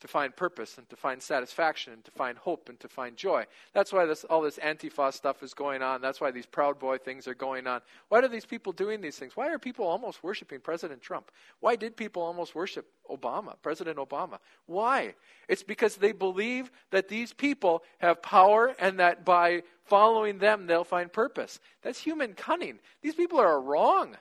to 0.00 0.08
find 0.08 0.34
purpose 0.34 0.78
and 0.78 0.88
to 0.88 0.96
find 0.96 1.22
satisfaction 1.22 1.92
and 1.92 2.04
to 2.04 2.10
find 2.10 2.38
hope 2.38 2.68
and 2.68 2.80
to 2.80 2.88
find 2.88 3.16
joy. 3.16 3.44
That's 3.74 3.92
why 3.92 4.06
this, 4.06 4.24
all 4.24 4.42
this 4.42 4.58
Antifa 4.58 5.12
stuff 5.12 5.42
is 5.42 5.54
going 5.54 5.82
on. 5.82 6.00
That's 6.00 6.20
why 6.20 6.30
these 6.30 6.46
Proud 6.46 6.78
Boy 6.78 6.98
things 6.98 7.28
are 7.28 7.34
going 7.34 7.66
on. 7.66 7.82
Why 8.08 8.20
are 8.20 8.28
these 8.28 8.46
people 8.46 8.72
doing 8.72 9.00
these 9.00 9.16
things? 9.16 9.36
Why 9.36 9.48
are 9.48 9.58
people 9.58 9.86
almost 9.86 10.22
worshiping 10.22 10.60
President 10.60 11.02
Trump? 11.02 11.30
Why 11.60 11.76
did 11.76 11.96
people 11.96 12.22
almost 12.22 12.54
worship 12.54 12.86
Obama, 13.10 13.54
President 13.62 13.98
Obama? 13.98 14.38
Why? 14.66 15.14
It's 15.48 15.62
because 15.62 15.96
they 15.96 16.12
believe 16.12 16.70
that 16.90 17.08
these 17.08 17.32
people 17.32 17.82
have 17.98 18.22
power 18.22 18.74
and 18.78 18.98
that 19.00 19.24
by 19.24 19.62
following 19.84 20.38
them 20.38 20.66
they'll 20.66 20.84
find 20.84 21.12
purpose. 21.12 21.60
That's 21.82 21.98
human 21.98 22.34
cunning. 22.34 22.78
These 23.02 23.16
people 23.16 23.38
are 23.38 23.60
wrong. 23.60 24.16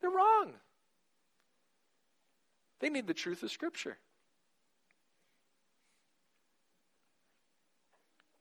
They're 0.00 0.10
wrong. 0.10 0.52
They 2.82 2.90
need 2.90 3.06
the 3.06 3.14
truth 3.14 3.44
of 3.44 3.52
Scripture. 3.52 3.96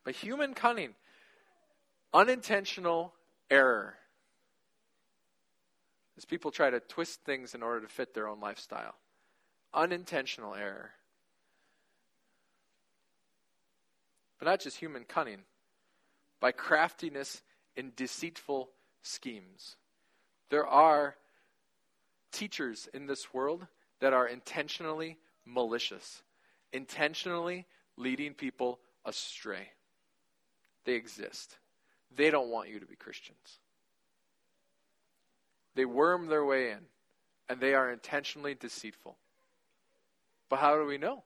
By 0.03 0.13
human 0.13 0.55
cunning, 0.55 0.95
unintentional 2.11 3.13
error. 3.51 3.93
As 6.17 6.25
people 6.25 6.49
try 6.49 6.71
to 6.71 6.79
twist 6.79 7.23
things 7.23 7.53
in 7.53 7.61
order 7.61 7.81
to 7.81 7.87
fit 7.87 8.15
their 8.15 8.27
own 8.27 8.39
lifestyle. 8.39 8.95
Unintentional 9.75 10.55
error. 10.55 10.89
But 14.39 14.47
not 14.47 14.59
just 14.59 14.77
human 14.77 15.03
cunning, 15.03 15.43
by 16.39 16.51
craftiness 16.51 17.43
and 17.77 17.95
deceitful 17.95 18.71
schemes. 19.03 19.75
There 20.49 20.65
are 20.65 21.15
teachers 22.31 22.89
in 22.91 23.05
this 23.05 23.31
world 23.35 23.67
that 24.01 24.13
are 24.13 24.27
intentionally 24.27 25.17
malicious, 25.45 26.21
intentionally 26.73 27.65
leading 27.95 28.33
people 28.33 28.79
astray. 29.05 29.69
They 30.83 30.93
exist. 30.93 31.57
They 32.15 32.29
don't 32.29 32.49
want 32.49 32.69
you 32.69 32.79
to 32.79 32.85
be 32.85 32.95
Christians. 32.95 33.59
They 35.75 35.85
worm 35.85 36.27
their 36.27 36.43
way 36.43 36.71
in, 36.71 36.79
and 37.47 37.59
they 37.59 37.73
are 37.73 37.91
intentionally 37.91 38.55
deceitful. 38.55 39.15
But 40.49 40.59
how 40.59 40.75
do 40.75 40.85
we 40.85 40.97
know? 40.97 41.23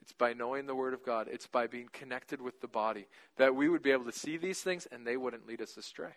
It's 0.00 0.12
by 0.12 0.32
knowing 0.32 0.66
the 0.66 0.74
Word 0.74 0.94
of 0.94 1.04
God. 1.04 1.28
It's 1.30 1.48
by 1.48 1.66
being 1.66 1.88
connected 1.92 2.40
with 2.40 2.60
the 2.60 2.68
body 2.68 3.08
that 3.36 3.56
we 3.56 3.68
would 3.68 3.82
be 3.82 3.90
able 3.90 4.04
to 4.04 4.12
see 4.12 4.36
these 4.36 4.60
things 4.60 4.86
and 4.90 5.04
they 5.04 5.16
wouldn't 5.16 5.48
lead 5.48 5.60
us 5.60 5.76
astray. 5.76 6.12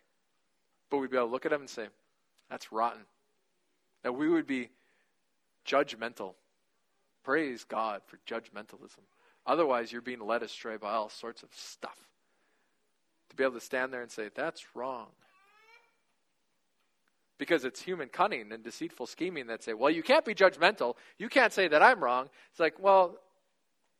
But 0.91 0.99
we'd 0.99 1.09
be 1.09 1.17
able 1.17 1.27
to 1.27 1.31
look 1.33 1.45
at 1.45 1.51
them 1.51 1.61
and 1.61 1.69
say, 1.69 1.87
that's 2.49 2.71
rotten. 2.71 3.01
That 4.03 4.13
we 4.13 4.29
would 4.29 4.47
be 4.47 4.69
judgmental. 5.65 6.33
Praise 7.23 7.63
God 7.63 8.01
for 8.07 8.17
judgmentalism. 8.27 9.03
Otherwise, 9.45 9.91
you're 9.91 10.01
being 10.01 10.25
led 10.25 10.43
astray 10.43 10.77
by 10.77 10.91
all 10.91 11.09
sorts 11.09 11.43
of 11.43 11.49
stuff. 11.53 11.97
To 13.29 13.35
be 13.35 13.43
able 13.43 13.53
to 13.55 13.59
stand 13.59 13.93
there 13.93 14.01
and 14.01 14.11
say, 14.11 14.29
that's 14.33 14.75
wrong. 14.75 15.07
Because 17.37 17.63
it's 17.63 17.81
human 17.81 18.09
cunning 18.09 18.51
and 18.51 18.63
deceitful 18.63 19.05
scheming 19.05 19.47
that 19.47 19.63
say, 19.63 19.73
well, 19.73 19.89
you 19.89 20.03
can't 20.03 20.25
be 20.25 20.35
judgmental. 20.35 20.95
You 21.17 21.29
can't 21.29 21.53
say 21.53 21.67
that 21.67 21.81
I'm 21.81 22.03
wrong. 22.03 22.29
It's 22.51 22.59
like, 22.59 22.79
well, 22.79 23.17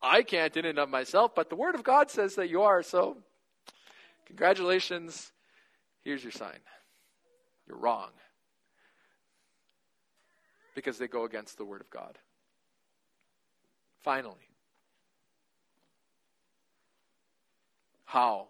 I 0.02 0.24
can't 0.24 0.56
in 0.58 0.66
and 0.66 0.80
of 0.80 0.90
myself, 0.90 1.36
but 1.36 1.50
the 1.50 1.56
Word 1.56 1.76
of 1.76 1.84
God 1.84 2.10
says 2.10 2.36
that 2.36 2.50
you 2.50 2.64
are. 2.64 2.84
So, 2.84 3.18
congratulations. 4.26 5.32
Here's 6.04 6.24
your 6.24 6.32
sign. 6.32 6.60
You're 7.68 7.78
wrong 7.78 8.10
because 10.80 10.98
they 10.98 11.08
go 11.08 11.26
against 11.26 11.58
the 11.58 11.65
Word 11.65 11.82
of 11.82 11.89
God. 11.89 12.18
Finally, 14.02 14.48
how? 18.06 18.48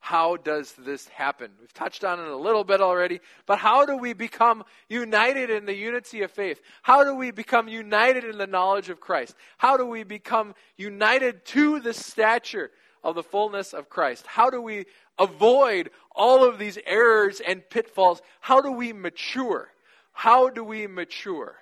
How 0.00 0.36
does 0.36 0.72
this 0.72 1.06
happen? 1.08 1.52
We've 1.60 1.72
touched 1.72 2.02
on 2.02 2.18
it 2.18 2.26
a 2.26 2.36
little 2.36 2.64
bit 2.64 2.80
already, 2.80 3.20
but 3.46 3.58
how 3.58 3.86
do 3.86 3.96
we 3.96 4.12
become 4.12 4.64
united 4.88 5.50
in 5.50 5.66
the 5.66 5.74
unity 5.74 6.22
of 6.22 6.32
faith? 6.32 6.60
How 6.82 7.04
do 7.04 7.14
we 7.14 7.30
become 7.30 7.68
united 7.68 8.24
in 8.24 8.38
the 8.38 8.46
knowledge 8.46 8.88
of 8.88 8.98
Christ? 8.98 9.36
How 9.56 9.76
do 9.76 9.86
we 9.86 10.02
become 10.02 10.54
united 10.76 11.44
to 11.46 11.78
the 11.78 11.94
stature 11.94 12.72
of 13.04 13.14
the 13.14 13.22
fullness 13.22 13.72
of 13.72 13.88
Christ? 13.88 14.26
How 14.26 14.50
do 14.50 14.60
we 14.60 14.86
avoid 15.16 15.90
all 16.10 16.42
of 16.48 16.58
these 16.58 16.78
errors 16.86 17.40
and 17.40 17.62
pitfalls? 17.68 18.20
How 18.40 18.60
do 18.60 18.72
we 18.72 18.92
mature? 18.92 19.68
How 20.12 20.48
do 20.48 20.64
we 20.64 20.88
mature? 20.88 21.54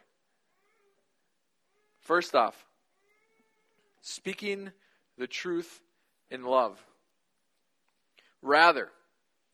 First 2.07 2.37
off, 2.37 2.55
speaking 4.01 4.71
the 5.19 5.27
truth 5.27 5.81
in 6.31 6.45
love. 6.45 6.79
Rather, 8.42 8.90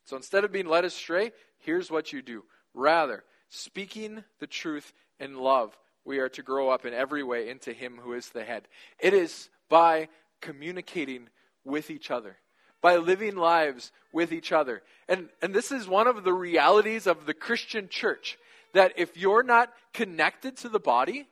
so 0.05 0.17
instead 0.17 0.45
of 0.45 0.53
being 0.53 0.67
led 0.67 0.85
astray, 0.85 1.33
here's 1.61 1.91
what 1.91 2.13
you 2.13 2.21
do. 2.21 2.45
Rather, 2.75 3.25
speaking 3.49 4.23
the 4.39 4.47
truth 4.47 4.93
in 5.19 5.39
love, 5.39 5.79
we 6.05 6.19
are 6.19 6.29
to 6.29 6.43
grow 6.43 6.69
up 6.69 6.85
in 6.85 6.93
every 6.93 7.23
way 7.23 7.49
into 7.49 7.73
Him 7.73 7.99
who 8.03 8.13
is 8.13 8.29
the 8.29 8.45
head. 8.45 8.69
It 9.01 9.15
is 9.15 9.49
by 9.71 10.09
communicating 10.43 11.31
with 11.65 11.91
each 11.91 12.11
other, 12.11 12.37
by 12.83 12.97
living 12.97 13.37
lives 13.37 13.93
with 14.13 14.31
each 14.31 14.53
other. 14.53 14.83
And, 15.09 15.31
and 15.41 15.55
this 15.55 15.73
is 15.73 15.89
one 15.89 16.07
of 16.07 16.23
the 16.23 16.35
realities 16.35 17.07
of 17.07 17.25
the 17.25 17.33
Christian 17.33 17.89
church 17.89 18.37
that 18.75 18.93
if 18.99 19.17
you're 19.17 19.43
not 19.43 19.73
connected 19.95 20.59
to 20.59 20.69
the 20.69 20.81
body, 20.81 21.29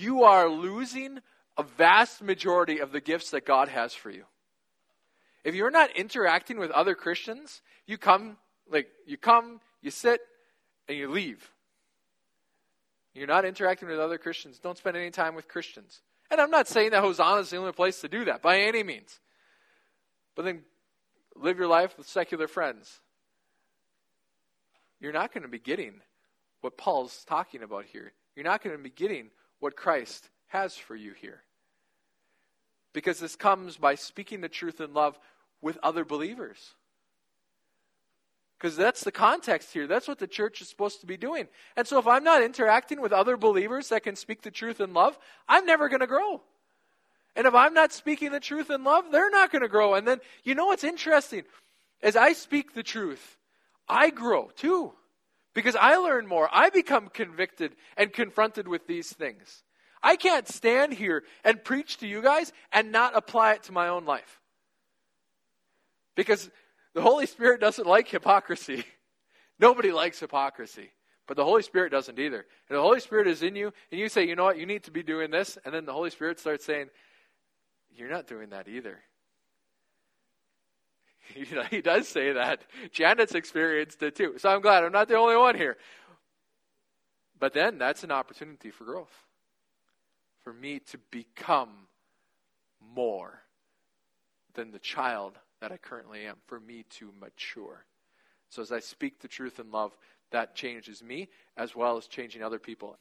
you 0.00 0.24
are 0.24 0.48
losing 0.48 1.18
a 1.56 1.62
vast 1.62 2.22
majority 2.22 2.78
of 2.78 2.92
the 2.92 3.00
gifts 3.00 3.30
that 3.30 3.44
God 3.44 3.68
has 3.68 3.92
for 3.92 4.10
you. 4.10 4.24
If 5.44 5.54
you're 5.54 5.70
not 5.70 5.96
interacting 5.96 6.58
with 6.58 6.70
other 6.70 6.94
Christians, 6.94 7.62
you 7.86 7.98
come, 7.98 8.36
like, 8.70 8.88
you 9.06 9.16
come, 9.16 9.60
you 9.82 9.90
sit, 9.90 10.20
and 10.88 10.96
you 10.96 11.10
leave. 11.10 11.50
You're 13.14 13.26
not 13.26 13.44
interacting 13.44 13.88
with 13.88 13.98
other 13.98 14.18
Christians. 14.18 14.58
Don't 14.58 14.78
spend 14.78 14.96
any 14.96 15.10
time 15.10 15.34
with 15.34 15.48
Christians. 15.48 16.00
And 16.30 16.40
I'm 16.40 16.50
not 16.50 16.68
saying 16.68 16.90
that 16.90 17.02
Hosanna 17.02 17.40
is 17.40 17.50
the 17.50 17.56
only 17.56 17.72
place 17.72 18.00
to 18.02 18.08
do 18.08 18.24
that 18.26 18.42
by 18.42 18.60
any 18.60 18.82
means. 18.82 19.18
But 20.36 20.44
then 20.44 20.62
live 21.34 21.58
your 21.58 21.66
life 21.66 21.98
with 21.98 22.08
secular 22.08 22.46
friends. 22.46 23.00
You're 25.00 25.12
not 25.12 25.32
going 25.32 25.42
to 25.42 25.48
be 25.48 25.58
getting 25.58 26.00
what 26.60 26.76
Paul's 26.76 27.24
talking 27.26 27.62
about 27.62 27.86
here. 27.86 28.12
You're 28.36 28.44
not 28.44 28.62
going 28.62 28.76
to 28.76 28.82
be 28.82 28.90
getting 28.90 29.30
what 29.60 29.76
Christ 29.76 30.28
has 30.48 30.76
for 30.76 30.96
you 30.96 31.12
here. 31.12 31.42
Because 32.92 33.20
this 33.20 33.36
comes 33.36 33.76
by 33.76 33.94
speaking 33.94 34.40
the 34.40 34.48
truth 34.48 34.80
in 34.80 34.92
love 34.92 35.18
with 35.62 35.78
other 35.82 36.04
believers. 36.04 36.74
Because 38.58 38.76
that's 38.76 39.04
the 39.04 39.12
context 39.12 39.72
here. 39.72 39.86
That's 39.86 40.08
what 40.08 40.18
the 40.18 40.26
church 40.26 40.60
is 40.60 40.68
supposed 40.68 41.00
to 41.00 41.06
be 41.06 41.16
doing. 41.16 41.48
And 41.76 41.86
so 41.86 41.98
if 41.98 42.06
I'm 42.06 42.24
not 42.24 42.42
interacting 42.42 43.00
with 43.00 43.12
other 43.12 43.36
believers 43.36 43.88
that 43.88 44.02
can 44.02 44.16
speak 44.16 44.42
the 44.42 44.50
truth 44.50 44.80
in 44.80 44.92
love, 44.92 45.18
I'm 45.48 45.64
never 45.64 45.88
going 45.88 46.00
to 46.00 46.06
grow. 46.06 46.42
And 47.36 47.46
if 47.46 47.54
I'm 47.54 47.72
not 47.72 47.92
speaking 47.92 48.32
the 48.32 48.40
truth 48.40 48.70
in 48.70 48.84
love, 48.84 49.04
they're 49.10 49.30
not 49.30 49.52
going 49.52 49.62
to 49.62 49.68
grow. 49.68 49.94
And 49.94 50.06
then, 50.06 50.20
you 50.42 50.54
know 50.54 50.66
what's 50.66 50.84
interesting? 50.84 51.44
As 52.02 52.16
I 52.16 52.32
speak 52.32 52.74
the 52.74 52.82
truth, 52.82 53.38
I 53.88 54.10
grow 54.10 54.50
too. 54.56 54.92
Because 55.54 55.76
I 55.76 55.96
learn 55.96 56.26
more. 56.26 56.48
I 56.52 56.70
become 56.70 57.08
convicted 57.08 57.74
and 57.96 58.12
confronted 58.12 58.68
with 58.68 58.86
these 58.86 59.12
things. 59.12 59.64
I 60.02 60.16
can't 60.16 60.48
stand 60.48 60.94
here 60.94 61.24
and 61.44 61.62
preach 61.62 61.98
to 61.98 62.06
you 62.06 62.22
guys 62.22 62.52
and 62.72 62.92
not 62.92 63.16
apply 63.16 63.54
it 63.54 63.64
to 63.64 63.72
my 63.72 63.88
own 63.88 64.04
life. 64.04 64.40
Because 66.14 66.50
the 66.94 67.02
Holy 67.02 67.26
Spirit 67.26 67.60
doesn't 67.60 67.86
like 67.86 68.08
hypocrisy. 68.08 68.84
Nobody 69.58 69.92
likes 69.92 70.20
hypocrisy. 70.20 70.90
But 71.26 71.36
the 71.36 71.44
Holy 71.44 71.62
Spirit 71.62 71.92
doesn't 71.92 72.18
either. 72.18 72.46
And 72.68 72.76
the 72.76 72.82
Holy 72.82 73.00
Spirit 73.00 73.28
is 73.28 73.42
in 73.42 73.54
you, 73.54 73.72
and 73.90 74.00
you 74.00 74.08
say, 74.08 74.26
you 74.26 74.34
know 74.34 74.44
what, 74.44 74.58
you 74.58 74.66
need 74.66 74.84
to 74.84 74.90
be 74.90 75.02
doing 75.02 75.30
this. 75.30 75.58
And 75.64 75.72
then 75.72 75.84
the 75.84 75.92
Holy 75.92 76.10
Spirit 76.10 76.40
starts 76.40 76.64
saying, 76.64 76.88
you're 77.94 78.10
not 78.10 78.26
doing 78.26 78.50
that 78.50 78.68
either. 78.68 78.98
You 81.36 81.56
know, 81.56 81.64
he 81.64 81.80
does 81.80 82.08
say 82.08 82.32
that. 82.32 82.62
Janet's 82.92 83.34
experienced 83.34 84.02
it 84.02 84.14
too. 84.16 84.34
So 84.38 84.48
I'm 84.48 84.60
glad 84.60 84.84
I'm 84.84 84.92
not 84.92 85.08
the 85.08 85.16
only 85.16 85.36
one 85.36 85.56
here. 85.56 85.76
But 87.38 87.54
then 87.54 87.78
that's 87.78 88.04
an 88.04 88.10
opportunity 88.10 88.70
for 88.70 88.84
growth. 88.84 89.14
For 90.42 90.52
me 90.52 90.80
to 90.90 90.98
become 91.10 91.70
more 92.94 93.42
than 94.54 94.70
the 94.70 94.78
child 94.78 95.38
that 95.60 95.72
I 95.72 95.76
currently 95.76 96.26
am. 96.26 96.36
For 96.46 96.60
me 96.60 96.84
to 96.98 97.12
mature. 97.20 97.84
So 98.50 98.62
as 98.62 98.72
I 98.72 98.80
speak 98.80 99.20
the 99.20 99.28
truth 99.28 99.60
in 99.60 99.70
love, 99.70 99.96
that 100.32 100.54
changes 100.54 101.02
me 101.02 101.28
as 101.56 101.74
well 101.74 101.96
as 101.96 102.06
changing 102.06 102.42
other 102.42 102.58
people. 102.58 102.96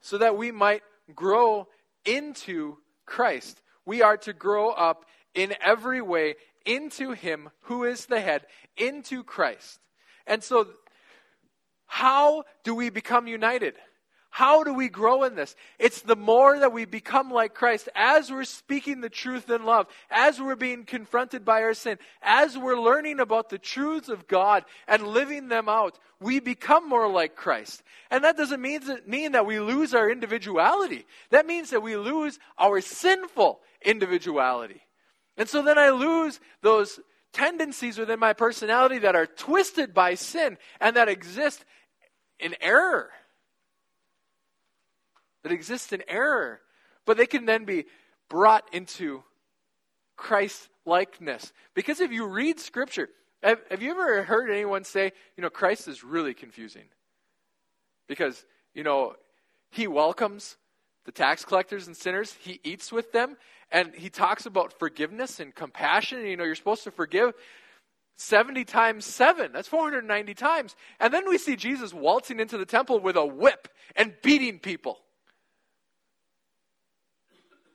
So 0.00 0.18
that 0.18 0.36
we 0.36 0.50
might 0.50 0.82
grow 1.14 1.68
into 2.04 2.78
Christ. 3.04 3.62
We 3.84 4.02
are 4.02 4.16
to 4.18 4.32
grow 4.32 4.70
up 4.70 5.06
in 5.34 5.54
every 5.60 6.00
way 6.00 6.36
into 6.66 7.12
him 7.12 7.48
who 7.62 7.84
is 7.84 8.06
the 8.06 8.20
head, 8.20 8.44
into 8.76 9.22
Christ. 9.24 9.80
And 10.26 10.42
so, 10.42 10.66
how 11.86 12.44
do 12.64 12.74
we 12.74 12.90
become 12.90 13.26
united? 13.26 13.74
How 14.36 14.64
do 14.64 14.74
we 14.74 14.90
grow 14.90 15.24
in 15.24 15.34
this? 15.34 15.56
It's 15.78 16.02
the 16.02 16.14
more 16.14 16.58
that 16.58 16.70
we 16.70 16.84
become 16.84 17.30
like 17.30 17.54
Christ 17.54 17.88
as 17.94 18.30
we're 18.30 18.44
speaking 18.44 19.00
the 19.00 19.08
truth 19.08 19.48
in 19.48 19.64
love, 19.64 19.86
as 20.10 20.38
we're 20.38 20.56
being 20.56 20.84
confronted 20.84 21.42
by 21.42 21.62
our 21.62 21.72
sin, 21.72 21.98
as 22.20 22.58
we're 22.58 22.78
learning 22.78 23.18
about 23.18 23.48
the 23.48 23.56
truths 23.56 24.10
of 24.10 24.28
God 24.28 24.64
and 24.86 25.06
living 25.06 25.48
them 25.48 25.70
out, 25.70 25.98
we 26.20 26.38
become 26.38 26.86
more 26.86 27.10
like 27.10 27.34
Christ. 27.34 27.82
And 28.10 28.24
that 28.24 28.36
doesn't 28.36 28.60
mean, 28.60 28.82
mean 29.06 29.32
that 29.32 29.46
we 29.46 29.58
lose 29.58 29.94
our 29.94 30.10
individuality. 30.10 31.06
That 31.30 31.46
means 31.46 31.70
that 31.70 31.82
we 31.82 31.96
lose 31.96 32.38
our 32.58 32.82
sinful 32.82 33.60
individuality. 33.80 34.82
And 35.36 35.48
so 35.48 35.62
then 35.62 35.78
I 35.78 35.90
lose 35.90 36.40
those 36.62 37.00
tendencies 37.32 37.98
within 37.98 38.18
my 38.18 38.32
personality 38.32 38.98
that 39.00 39.14
are 39.14 39.26
twisted 39.26 39.92
by 39.92 40.14
sin 40.14 40.56
and 40.80 40.96
that 40.96 41.08
exist 41.08 41.64
in 42.38 42.54
error 42.60 43.10
that 45.46 45.52
exist 45.52 45.92
in 45.92 46.02
error, 46.08 46.60
but 47.04 47.16
they 47.16 47.24
can 47.24 47.44
then 47.44 47.64
be 47.64 47.84
brought 48.28 48.64
into 48.74 49.22
Christ 50.16 50.68
likeness. 50.84 51.52
Because 51.72 52.00
if 52.00 52.10
you 52.10 52.26
read 52.26 52.58
Scripture, 52.58 53.08
have, 53.44 53.60
have 53.70 53.80
you 53.80 53.92
ever 53.92 54.24
heard 54.24 54.50
anyone 54.50 54.82
say, 54.82 55.12
you 55.36 55.42
know, 55.42 55.48
Christ 55.48 55.86
is 55.86 56.02
really 56.02 56.34
confusing? 56.34 56.82
Because, 58.08 58.44
you 58.74 58.82
know, 58.82 59.14
he 59.70 59.86
welcomes 59.86 60.56
the 61.04 61.12
tax 61.12 61.44
collectors 61.44 61.86
and 61.86 61.96
sinners, 61.96 62.34
he 62.40 62.58
eats 62.64 62.90
with 62.90 63.12
them, 63.12 63.36
and 63.70 63.94
he 63.94 64.08
talks 64.10 64.46
about 64.46 64.78
forgiveness 64.78 65.40
and 65.40 65.54
compassion. 65.54 66.18
And, 66.18 66.28
you 66.28 66.36
know, 66.36 66.44
you're 66.44 66.54
supposed 66.54 66.84
to 66.84 66.90
forgive 66.90 67.34
70 68.16 68.64
times 68.64 69.04
7. 69.04 69.52
That's 69.52 69.68
490 69.68 70.34
times. 70.34 70.76
And 71.00 71.12
then 71.12 71.28
we 71.28 71.38
see 71.38 71.56
Jesus 71.56 71.92
waltzing 71.92 72.40
into 72.40 72.58
the 72.58 72.64
temple 72.64 73.00
with 73.00 73.16
a 73.16 73.26
whip 73.26 73.68
and 73.94 74.14
beating 74.22 74.58
people. 74.58 74.98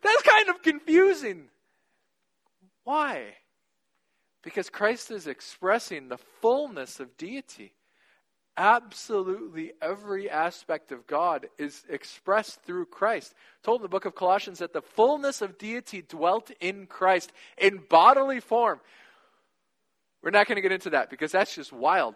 That's 0.01 0.21
kind 0.23 0.49
of 0.49 0.61
confusing. 0.63 1.49
Why? 2.83 3.35
Because 4.41 4.69
Christ 4.69 5.11
is 5.11 5.27
expressing 5.27 6.07
the 6.07 6.17
fullness 6.17 6.99
of 6.99 7.15
deity. 7.17 7.73
Absolutely 8.57 9.73
every 9.81 10.29
aspect 10.29 10.91
of 10.91 11.07
God 11.07 11.47
is 11.57 11.83
expressed 11.89 12.61
through 12.63 12.85
Christ. 12.87 13.33
Told 13.63 13.79
in 13.79 13.83
the 13.83 13.89
book 13.89 14.05
of 14.05 14.15
Colossians 14.15 14.59
that 14.59 14.73
the 14.73 14.81
fullness 14.81 15.41
of 15.41 15.57
deity 15.57 16.01
dwelt 16.01 16.51
in 16.59 16.85
Christ 16.85 17.31
in 17.57 17.81
bodily 17.89 18.39
form. 18.39 18.79
We're 20.21 20.31
not 20.31 20.47
going 20.47 20.57
to 20.57 20.61
get 20.61 20.71
into 20.71 20.91
that 20.91 21.09
because 21.09 21.31
that's 21.31 21.55
just 21.55 21.71
wild. 21.71 22.15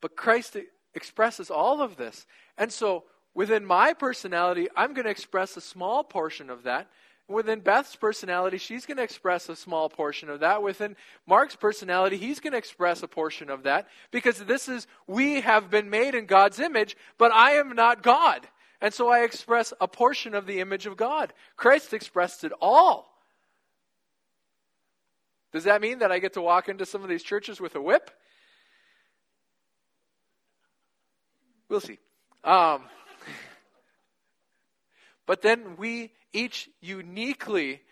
But 0.00 0.16
Christ 0.16 0.56
expresses 0.94 1.50
all 1.50 1.82
of 1.82 1.96
this. 1.96 2.26
And 2.56 2.72
so 2.72 3.04
Within 3.38 3.64
my 3.64 3.92
personality, 3.92 4.66
I'm 4.74 4.94
going 4.94 5.04
to 5.04 5.12
express 5.12 5.56
a 5.56 5.60
small 5.60 6.02
portion 6.02 6.50
of 6.50 6.64
that. 6.64 6.90
Within 7.28 7.60
Beth's 7.60 7.94
personality, 7.94 8.56
she's 8.56 8.86
going 8.86 8.96
to 8.96 9.02
express 9.02 9.50
a 9.50 9.56
small 9.56 9.90
portion 9.90 10.30
of 10.30 10.40
that. 10.40 10.62
Within 10.62 10.96
Mark's 11.26 11.56
personality, 11.56 12.16
he's 12.16 12.40
going 12.40 12.52
to 12.52 12.58
express 12.58 13.02
a 13.02 13.08
portion 13.08 13.50
of 13.50 13.64
that 13.64 13.86
because 14.10 14.38
this 14.38 14.66
is, 14.66 14.86
we 15.06 15.42
have 15.42 15.70
been 15.70 15.90
made 15.90 16.14
in 16.14 16.24
God's 16.24 16.58
image, 16.58 16.96
but 17.18 17.30
I 17.30 17.52
am 17.52 17.74
not 17.74 18.02
God. 18.02 18.48
And 18.80 18.94
so 18.94 19.08
I 19.08 19.24
express 19.24 19.74
a 19.78 19.86
portion 19.86 20.34
of 20.34 20.46
the 20.46 20.60
image 20.60 20.86
of 20.86 20.96
God. 20.96 21.34
Christ 21.56 21.92
expressed 21.92 22.44
it 22.44 22.52
all. 22.62 23.12
Does 25.52 25.64
that 25.64 25.82
mean 25.82 25.98
that 25.98 26.10
I 26.10 26.20
get 26.20 26.34
to 26.34 26.40
walk 26.40 26.68
into 26.68 26.86
some 26.86 27.02
of 27.02 27.10
these 27.10 27.22
churches 27.22 27.60
with 27.60 27.74
a 27.74 27.80
whip? 27.80 28.10
We'll 31.68 31.80
see. 31.80 31.98
Um, 32.42 32.84
but 35.28 35.42
then 35.42 35.76
we 35.76 36.10
each 36.32 36.70
uniquely, 36.80 37.82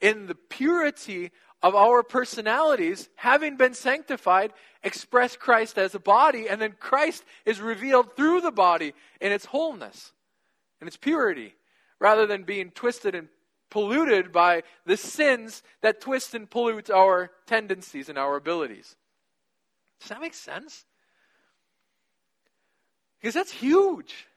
in 0.00 0.26
the 0.26 0.34
purity 0.34 1.30
of 1.62 1.74
our 1.74 2.02
personalities, 2.02 3.10
having 3.16 3.58
been 3.58 3.74
sanctified, 3.74 4.54
express 4.82 5.36
Christ 5.36 5.76
as 5.76 5.94
a 5.94 5.98
body, 5.98 6.48
and 6.48 6.58
then 6.58 6.74
Christ 6.80 7.22
is 7.44 7.60
revealed 7.60 8.16
through 8.16 8.40
the 8.40 8.50
body 8.50 8.94
in 9.20 9.30
its 9.30 9.44
wholeness, 9.44 10.12
in 10.80 10.86
its 10.86 10.96
purity, 10.96 11.54
rather 11.98 12.26
than 12.26 12.44
being 12.44 12.70
twisted 12.70 13.14
and 13.14 13.28
polluted 13.68 14.32
by 14.32 14.62
the 14.86 14.96
sins 14.96 15.62
that 15.82 16.00
twist 16.00 16.34
and 16.34 16.48
pollute 16.48 16.88
our 16.88 17.30
tendencies 17.44 18.08
and 18.08 18.16
our 18.16 18.36
abilities. 18.36 18.96
Does 20.00 20.08
that 20.08 20.20
make 20.22 20.32
sense? 20.32 20.86
Because 23.20 23.34
that's 23.34 23.52
huge. 23.52 24.28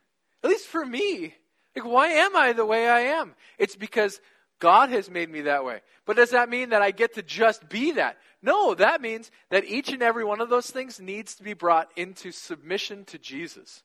At 0.44 0.50
least 0.50 0.68
for 0.68 0.86
me. 0.86 1.36
Like, 1.80 1.92
why 1.92 2.08
am 2.10 2.36
I 2.36 2.54
the 2.54 2.66
way 2.66 2.88
I 2.88 3.02
am? 3.02 3.36
It's 3.58 3.76
because 3.76 4.20
God 4.60 4.90
has 4.90 5.10
made 5.10 5.30
me 5.30 5.42
that 5.42 5.64
way. 5.64 5.82
But 6.06 6.18
does 6.18 6.32
that 6.32 6.50
mean 6.50 6.70
that 6.70 6.82
I 6.82 6.92
get 6.92 7.16
to 7.16 7.22
just 7.22 7.70
be 7.70 7.94
that? 7.94 8.18
No, 8.42 8.74
that 8.76 9.02
means 9.02 9.32
that 9.50 9.66
each 9.66 9.92
and 9.92 10.02
every 10.02 10.24
one 10.24 10.42
of 10.42 10.50
those 10.50 10.70
things 10.70 11.00
needs 11.00 11.36
to 11.36 11.44
be 11.44 11.54
brought 11.54 11.90
into 11.96 12.32
submission 12.32 13.06
to 13.06 13.18
Jesus. 13.18 13.84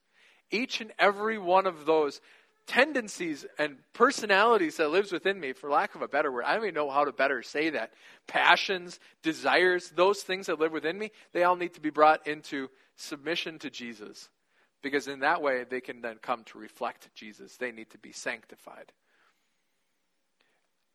Each 0.50 0.80
and 0.80 0.92
every 0.98 1.38
one 1.38 1.66
of 1.66 1.86
those 1.86 2.20
tendencies 2.66 3.44
and 3.58 3.76
personalities 3.92 4.76
that 4.76 4.90
lives 4.90 5.12
within 5.12 5.38
me, 5.38 5.52
for 5.52 5.68
lack 5.68 5.94
of 5.94 6.02
a 6.02 6.08
better 6.08 6.32
word, 6.32 6.44
I 6.44 6.54
don't 6.54 6.64
even 6.64 6.74
know 6.74 6.90
how 6.90 7.04
to 7.04 7.12
better 7.12 7.42
say 7.42 7.70
that. 7.70 7.92
Passions, 8.26 9.00
desires, 9.22 9.92
those 9.94 10.22
things 10.22 10.46
that 10.46 10.60
live 10.60 10.72
within 10.72 10.98
me, 10.98 11.10
they 11.32 11.44
all 11.44 11.56
need 11.56 11.74
to 11.74 11.80
be 11.80 11.90
brought 11.90 12.26
into 12.26 12.70
submission 12.96 13.58
to 13.60 13.70
Jesus. 13.70 14.28
Because 14.84 15.08
in 15.08 15.20
that 15.20 15.40
way, 15.40 15.64
they 15.64 15.80
can 15.80 16.02
then 16.02 16.18
come 16.20 16.44
to 16.44 16.58
reflect 16.58 17.08
Jesus. 17.14 17.56
They 17.56 17.72
need 17.72 17.88
to 17.90 17.98
be 17.98 18.12
sanctified. 18.12 18.92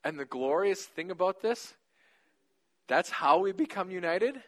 And 0.03 0.19
the 0.19 0.25
glorious 0.25 0.85
thing 0.85 1.09
about 1.09 1.41
this, 1.41 1.73
that's 2.87 3.09
how 3.09 3.39
we 3.39 3.51
become 3.51 3.89
united. 3.89 4.39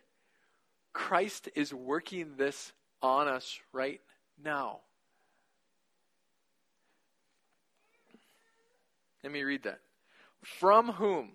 Christ 0.94 1.50
is 1.56 1.74
working 1.74 2.36
this 2.38 2.72
on 3.02 3.28
us 3.28 3.60
right 3.74 4.00
now. 4.44 4.82
Let 9.24 9.34
me 9.34 9.42
read 9.42 9.64
that. 9.64 9.80
From 10.44 10.92
whom 10.92 11.32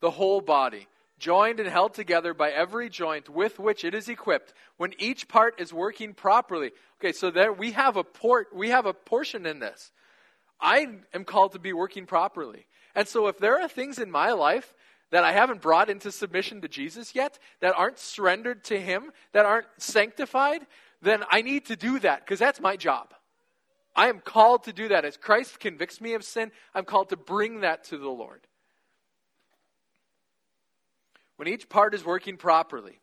the 0.00 0.10
whole 0.10 0.40
body 0.40 0.88
joined 1.20 1.60
and 1.60 1.68
held 1.68 1.94
together 1.94 2.34
by 2.34 2.50
every 2.50 2.88
joint 2.88 3.28
with 3.28 3.58
which 3.60 3.84
it 3.84 3.94
is 3.94 4.08
equipped, 4.08 4.52
when 4.78 4.92
each 4.98 5.28
part 5.28 5.60
is 5.60 5.72
working 5.72 6.14
properly. 6.14 6.72
Okay, 6.98 7.12
so 7.12 7.30
there 7.30 7.52
we 7.52 7.72
have 7.72 7.96
a 7.96 8.02
port 8.02 8.48
we 8.54 8.70
have 8.70 8.86
a 8.86 8.94
portion 8.94 9.46
in 9.46 9.60
this. 9.60 9.92
I 10.60 10.88
am 11.14 11.24
called 11.24 11.52
to 11.52 11.58
be 11.58 11.72
working 11.72 12.06
properly. 12.06 12.66
And 12.94 13.06
so 13.06 13.28
if 13.28 13.38
there 13.38 13.60
are 13.60 13.68
things 13.68 13.98
in 13.98 14.10
my 14.10 14.32
life 14.32 14.74
that 15.10 15.24
I 15.24 15.32
haven't 15.32 15.62
brought 15.62 15.88
into 15.88 16.10
submission 16.10 16.60
to 16.62 16.68
Jesus 16.68 17.14
yet, 17.14 17.38
that 17.60 17.74
aren't 17.76 17.98
surrendered 17.98 18.64
to 18.64 18.80
him, 18.80 19.12
that 19.32 19.46
aren't 19.46 19.66
sanctified, 19.78 20.66
then 21.02 21.22
I 21.30 21.42
need 21.42 21.66
to 21.66 21.76
do 21.76 21.98
that 22.00 22.20
because 22.24 22.38
that's 22.38 22.60
my 22.60 22.76
job. 22.76 23.14
I 23.96 24.08
am 24.08 24.20
called 24.20 24.64
to 24.64 24.72
do 24.72 24.88
that. 24.88 25.04
As 25.04 25.16
Christ 25.16 25.60
convicts 25.60 26.00
me 26.00 26.14
of 26.14 26.24
sin, 26.24 26.52
I'm 26.74 26.84
called 26.84 27.08
to 27.10 27.16
bring 27.16 27.60
that 27.60 27.84
to 27.84 27.98
the 27.98 28.08
Lord 28.08 28.40
when 31.40 31.48
each 31.48 31.70
part 31.70 31.94
is 31.94 32.04
working 32.04 32.36
properly. 32.36 33.00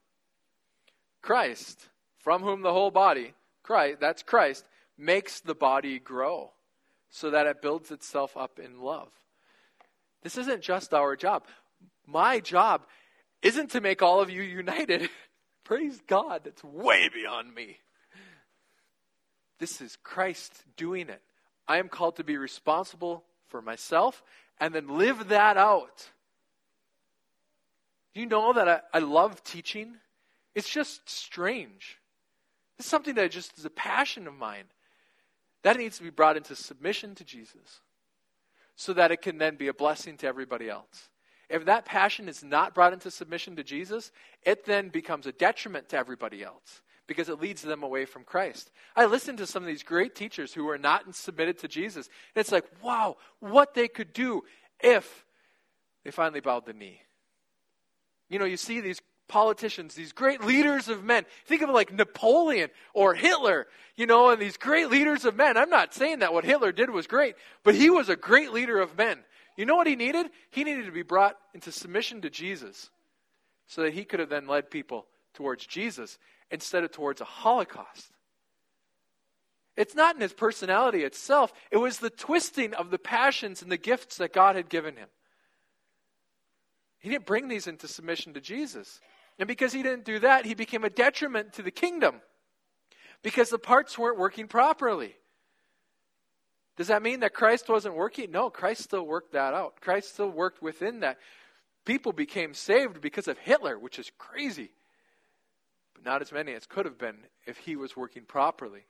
Christ, 1.24 1.90
from 2.20 2.44
whom 2.44 2.62
the 2.62 2.72
whole 2.72 2.92
body, 2.92 3.34
Christ, 3.64 4.00
that's 4.00 4.22
Christ, 4.22 4.64
makes 4.96 5.40
the 5.40 5.56
body 5.56 5.98
grow 5.98 6.52
so 7.10 7.32
that 7.32 7.48
it 7.48 7.64
builds 7.64 7.90
itself 7.90 8.38
up 8.38 8.60
in 8.60 8.80
love. 8.80 9.10
This 10.22 10.38
isn't 10.38 10.62
just 10.62 10.94
our 10.94 11.16
job. 11.16 11.46
My 12.06 12.40
job 12.40 12.86
isn't 13.42 13.72
to 13.72 13.82
make 13.82 14.04
all 14.04 14.22
of 14.22 14.30
you 14.30 14.44
united. 14.44 15.10
Praise 15.64 16.00
God, 16.06 16.42
that's 16.44 16.64
way 16.64 17.10
beyond 17.12 17.56
me. 17.56 17.80
This 19.60 19.82
is 19.82 19.98
Christ 20.04 20.54
doing 20.76 21.10
it. 21.10 21.24
I 21.68 21.80
am 21.80 21.90
called 21.90 22.18
to 22.18 22.24
be 22.24 22.38
responsible 22.38 23.24
for 23.48 23.64
myself 23.64 24.22
and 24.60 24.76
then 24.76 24.96
live 24.96 25.30
that 25.30 25.58
out 25.58 26.12
do 28.18 28.22
you 28.22 28.28
know 28.28 28.52
that 28.52 28.68
I, 28.68 28.80
I 28.96 28.98
love 28.98 29.44
teaching? 29.44 29.94
It's 30.56 30.68
just 30.68 31.08
strange. 31.08 32.00
It's 32.80 32.88
something 32.88 33.14
that 33.14 33.30
just 33.30 33.56
is 33.60 33.66
a 33.66 33.70
passion 33.70 34.26
of 34.26 34.34
mine. 34.34 34.64
That 35.62 35.78
needs 35.78 35.98
to 35.98 36.04
be 36.04 36.10
brought 36.10 36.36
into 36.36 36.56
submission 36.56 37.14
to 37.14 37.24
Jesus 37.24 37.82
so 38.76 38.92
that 38.94 39.12
it 39.12 39.22
can 39.22 39.38
then 39.38 39.56
be 39.56 39.68
a 39.68 39.74
blessing 39.74 40.18
to 40.18 40.28
everybody 40.28 40.68
else. 40.68 41.10
If 41.48 41.66
that 41.66 41.86
passion 41.86 42.28
is 42.28 42.44
not 42.44 42.74
brought 42.74 42.92
into 42.92 43.12
submission 43.12 43.56
to 43.58 43.64
Jesus, 43.64 44.12
it 44.44 44.66
then 44.66 44.90
becomes 44.90 45.28
a 45.28 45.32
detriment 45.32 45.90
to 45.90 45.98
everybody 45.98 46.44
else 46.44 46.82
because 47.06 47.30
it 47.30 47.40
leads 47.40 47.62
them 47.62 47.84
away 47.84 48.06
from 48.06 48.24
Christ. 48.24 48.72
I 48.96 49.06
listen 49.06 49.38
to 49.38 49.46
some 49.46 49.62
of 49.62 49.68
these 49.68 49.84
great 49.84 50.16
teachers 50.16 50.56
who 50.56 50.68
are 50.70 50.80
not 50.80 51.14
submitted 51.14 51.60
to 51.60 51.68
Jesus, 51.68 52.10
and 52.34 52.42
it's 52.42 52.52
like, 52.52 52.66
wow, 52.82 53.18
what 53.42 53.76
they 53.76 53.88
could 53.88 54.12
do 54.12 54.42
if 54.80 55.24
they 56.04 56.10
finally 56.10 56.40
bowed 56.40 56.66
the 56.66 56.74
knee 56.74 57.02
You 58.30 58.40
know, 58.40 58.46
you 58.46 58.58
see 58.58 58.82
these 58.82 59.02
politicians, 59.28 59.94
these 59.94 60.14
great 60.14 60.44
leaders 60.44 60.88
of 60.88 61.04
men. 61.04 61.26
Think 61.46 61.62
of 61.62 61.70
like 61.70 61.92
Napoleon 61.92 62.70
or 62.94 63.14
Hitler, 63.14 63.68
you 63.96 64.06
know, 64.06 64.30
and 64.30 64.42
these 64.42 64.58
great 64.58 64.90
leaders 64.90 65.26
of 65.26 65.36
men. 65.36 65.58
I'm 65.58 65.70
not 65.70 65.94
saying 65.94 66.20
that 66.20 66.34
what 66.34 66.46
Hitler 66.46 66.72
did 66.72 66.90
was 66.90 67.08
great, 67.08 67.36
but 67.64 67.76
he 67.76 67.90
was 67.90 68.10
a 68.10 68.16
great 68.16 68.52
leader 68.52 68.80
of 68.80 68.98
men. 68.98 69.20
You 69.58 69.66
know 69.66 69.76
what 69.76 69.88
he 69.88 69.96
needed? 69.96 70.28
He 70.52 70.64
needed 70.64 70.86
to 70.86 70.92
be 70.92 71.02
brought 71.02 71.36
into 71.54 71.72
submission 71.72 72.22
to 72.22 72.30
Jesus 72.30 72.90
so 73.66 73.82
that 73.82 73.94
he 73.94 74.06
could 74.06 74.20
have 74.20 74.30
then 74.30 74.48
led 74.48 74.70
people 74.70 75.08
towards 75.34 75.66
Jesus 75.66 76.18
instead 76.52 76.84
of 76.84 76.92
towards 76.92 77.22
a 77.22 77.26
Holocaust. 77.26 78.12
It's 79.76 79.96
not 79.96 80.16
in 80.16 80.22
his 80.22 80.34
personality 80.34 81.04
itself, 81.04 81.54
it 81.72 81.78
was 81.78 82.00
the 82.00 82.10
twisting 82.10 82.74
of 82.74 82.90
the 82.90 82.98
passions 82.98 83.62
and 83.62 83.72
the 83.72 83.78
gifts 83.78 84.18
that 84.18 84.34
God 84.34 84.56
had 84.56 84.70
given 84.70 84.96
him. 84.96 85.10
He 87.00 87.10
didn't 87.10 87.26
bring 87.26 87.48
these 87.48 87.68
into 87.68 87.88
submission 87.88 88.34
to 88.34 88.42
Jesus. 88.42 89.00
And 89.40 89.48
because 89.48 89.72
he 89.72 89.84
didn't 89.84 90.06
do 90.06 90.20
that, 90.20 90.46
he 90.46 90.56
became 90.56 90.84
a 90.84 90.90
detriment 90.90 91.54
to 91.54 91.62
the 91.62 91.72
kingdom 91.72 92.22
because 93.22 93.50
the 93.50 93.60
parts 93.60 93.98
weren't 93.98 94.18
working 94.18 94.48
properly. 94.48 95.16
Does 96.76 96.88
that 96.88 97.02
mean 97.02 97.22
that 97.22 97.34
Christ 97.34 97.70
wasn't 97.70 97.96
working? 97.96 98.32
No, 98.32 98.50
Christ 98.50 98.84
still 98.84 99.06
worked 99.06 99.34
that 99.34 99.54
out. 99.54 99.82
Christ 99.82 100.14
still 100.14 100.30
worked 100.30 100.62
within 100.62 101.00
that. 101.02 101.18
People 101.86 102.12
became 102.12 102.54
saved 102.54 103.02
because 103.02 103.28
of 103.28 103.38
Hitler, 103.40 103.80
which 103.80 103.98
is 103.98 104.12
crazy. 104.18 104.72
But 105.94 106.06
not 106.06 106.22
as 106.22 106.32
many 106.32 106.54
as 106.54 106.66
could 106.66 106.86
have 106.86 106.98
been 106.98 107.18
if 107.46 107.58
he 107.58 107.76
was 107.76 107.98
working 107.98 108.24
properly. 108.24 108.86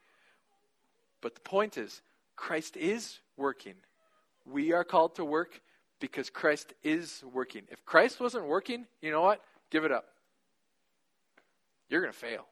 But 1.21 1.35
the 1.35 1.41
point 1.41 1.77
is, 1.77 2.01
Christ 2.35 2.75
is 2.75 3.19
working. 3.37 3.75
We 4.45 4.73
are 4.73 4.83
called 4.83 5.15
to 5.15 5.25
work 5.25 5.61
because 5.99 6.29
Christ 6.29 6.73
is 6.83 7.23
working. 7.33 7.63
If 7.69 7.85
Christ 7.85 8.19
wasn't 8.19 8.45
working, 8.45 8.85
you 9.01 9.11
know 9.11 9.21
what? 9.21 9.41
Give 9.69 9.83
it 9.83 9.91
up. 9.91 10.05
You're 11.89 12.01
going 12.01 12.13
to 12.13 12.19
fail. 12.19 12.45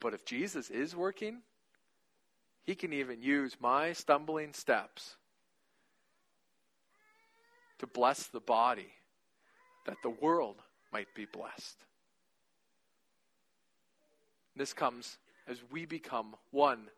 But 0.00 0.14
if 0.14 0.24
Jesus 0.24 0.70
is 0.70 0.94
working, 0.94 1.38
he 2.64 2.74
can 2.74 2.92
even 2.92 3.22
use 3.22 3.56
my 3.60 3.92
stumbling 3.92 4.52
steps 4.52 5.16
to 7.78 7.86
bless 7.86 8.26
the 8.26 8.40
body 8.40 8.88
that 9.86 9.96
the 10.02 10.10
world 10.10 10.56
might 10.92 11.08
be 11.14 11.26
blessed. 11.26 11.76
This 14.56 14.72
comes 14.72 15.18
as 15.46 15.58
we 15.70 15.84
become 15.84 16.34
one, 16.50 16.88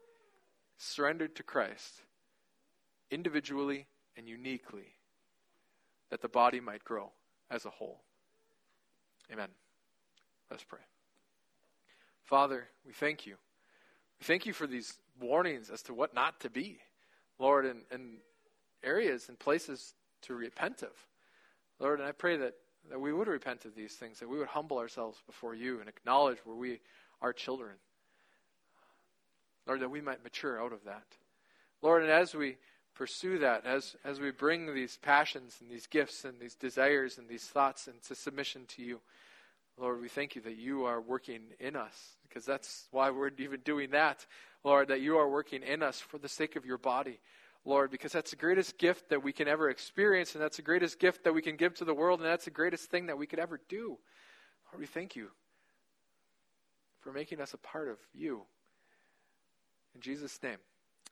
surrendered 0.78 1.34
to 1.36 1.42
Christ, 1.42 2.02
individually 3.10 3.86
and 4.16 4.28
uniquely, 4.28 4.94
that 6.10 6.22
the 6.22 6.28
body 6.28 6.60
might 6.60 6.84
grow 6.84 7.10
as 7.50 7.64
a 7.64 7.70
whole. 7.70 8.00
Amen. 9.32 9.48
Let's 10.50 10.64
pray. 10.64 10.80
Father, 12.24 12.68
we 12.86 12.92
thank 12.92 13.26
you. 13.26 13.36
We 14.20 14.24
thank 14.24 14.46
you 14.46 14.52
for 14.52 14.66
these 14.66 14.94
warnings 15.20 15.70
as 15.70 15.82
to 15.82 15.94
what 15.94 16.14
not 16.14 16.40
to 16.40 16.50
be, 16.50 16.78
Lord, 17.38 17.66
and, 17.66 17.82
and 17.90 18.18
areas 18.82 19.28
and 19.28 19.38
places 19.38 19.94
to 20.22 20.34
repent 20.34 20.82
of. 20.82 20.90
Lord, 21.78 22.00
and 22.00 22.08
I 22.08 22.12
pray 22.12 22.36
that, 22.38 22.54
that 22.90 23.00
we 23.00 23.12
would 23.12 23.28
repent 23.28 23.64
of 23.64 23.74
these 23.74 23.94
things, 23.94 24.20
that 24.20 24.28
we 24.28 24.38
would 24.38 24.48
humble 24.48 24.78
ourselves 24.78 25.18
before 25.26 25.54
you 25.54 25.80
and 25.80 25.88
acknowledge 25.88 26.38
where 26.44 26.56
we 26.56 26.80
are 27.20 27.32
children. 27.32 27.74
Lord, 29.66 29.80
that 29.80 29.90
we 29.90 30.00
might 30.00 30.22
mature 30.22 30.62
out 30.62 30.72
of 30.72 30.84
that. 30.84 31.06
Lord, 31.82 32.02
and 32.02 32.10
as 32.10 32.34
we 32.34 32.56
pursue 32.96 33.38
that, 33.38 33.64
as, 33.66 33.94
as 34.04 34.18
we 34.18 34.30
bring 34.30 34.74
these 34.74 34.98
passions 35.02 35.58
and 35.60 35.70
these 35.70 35.86
gifts 35.86 36.24
and 36.24 36.40
these 36.40 36.54
desires 36.54 37.18
and 37.18 37.28
these 37.28 37.44
thoughts 37.44 37.86
into 37.86 38.14
submission 38.14 38.62
to 38.68 38.82
you, 38.82 39.00
Lord, 39.78 40.00
we 40.00 40.08
thank 40.08 40.34
you 40.34 40.42
that 40.42 40.56
you 40.56 40.84
are 40.84 41.00
working 41.00 41.42
in 41.60 41.76
us, 41.76 42.16
because 42.26 42.46
that's 42.46 42.86
why 42.90 43.10
we're 43.10 43.30
even 43.38 43.60
doing 43.60 43.90
that. 43.90 44.24
Lord, 44.64 44.88
that 44.88 45.02
you 45.02 45.18
are 45.18 45.28
working 45.28 45.62
in 45.62 45.82
us 45.82 46.00
for 46.00 46.18
the 46.18 46.28
sake 46.28 46.56
of 46.56 46.64
your 46.64 46.78
body. 46.78 47.20
Lord, 47.64 47.90
because 47.90 48.12
that's 48.12 48.30
the 48.30 48.36
greatest 48.36 48.78
gift 48.78 49.10
that 49.10 49.22
we 49.22 49.32
can 49.32 49.48
ever 49.48 49.68
experience, 49.68 50.34
and 50.34 50.42
that's 50.42 50.56
the 50.56 50.62
greatest 50.62 50.98
gift 50.98 51.24
that 51.24 51.34
we 51.34 51.42
can 51.42 51.56
give 51.56 51.74
to 51.74 51.84
the 51.84 51.94
world, 51.94 52.20
and 52.20 52.28
that's 52.28 52.46
the 52.46 52.50
greatest 52.50 52.90
thing 52.90 53.06
that 53.06 53.18
we 53.18 53.26
could 53.26 53.38
ever 53.38 53.60
do. 53.68 53.98
Lord, 54.70 54.80
we 54.80 54.86
thank 54.86 55.14
you 55.14 55.28
for 57.00 57.12
making 57.12 57.40
us 57.40 57.52
a 57.54 57.58
part 57.58 57.88
of 57.88 57.98
you. 58.14 58.42
In 59.94 60.00
Jesus' 60.00 60.42
name, 60.42 60.58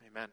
amen. 0.09 0.29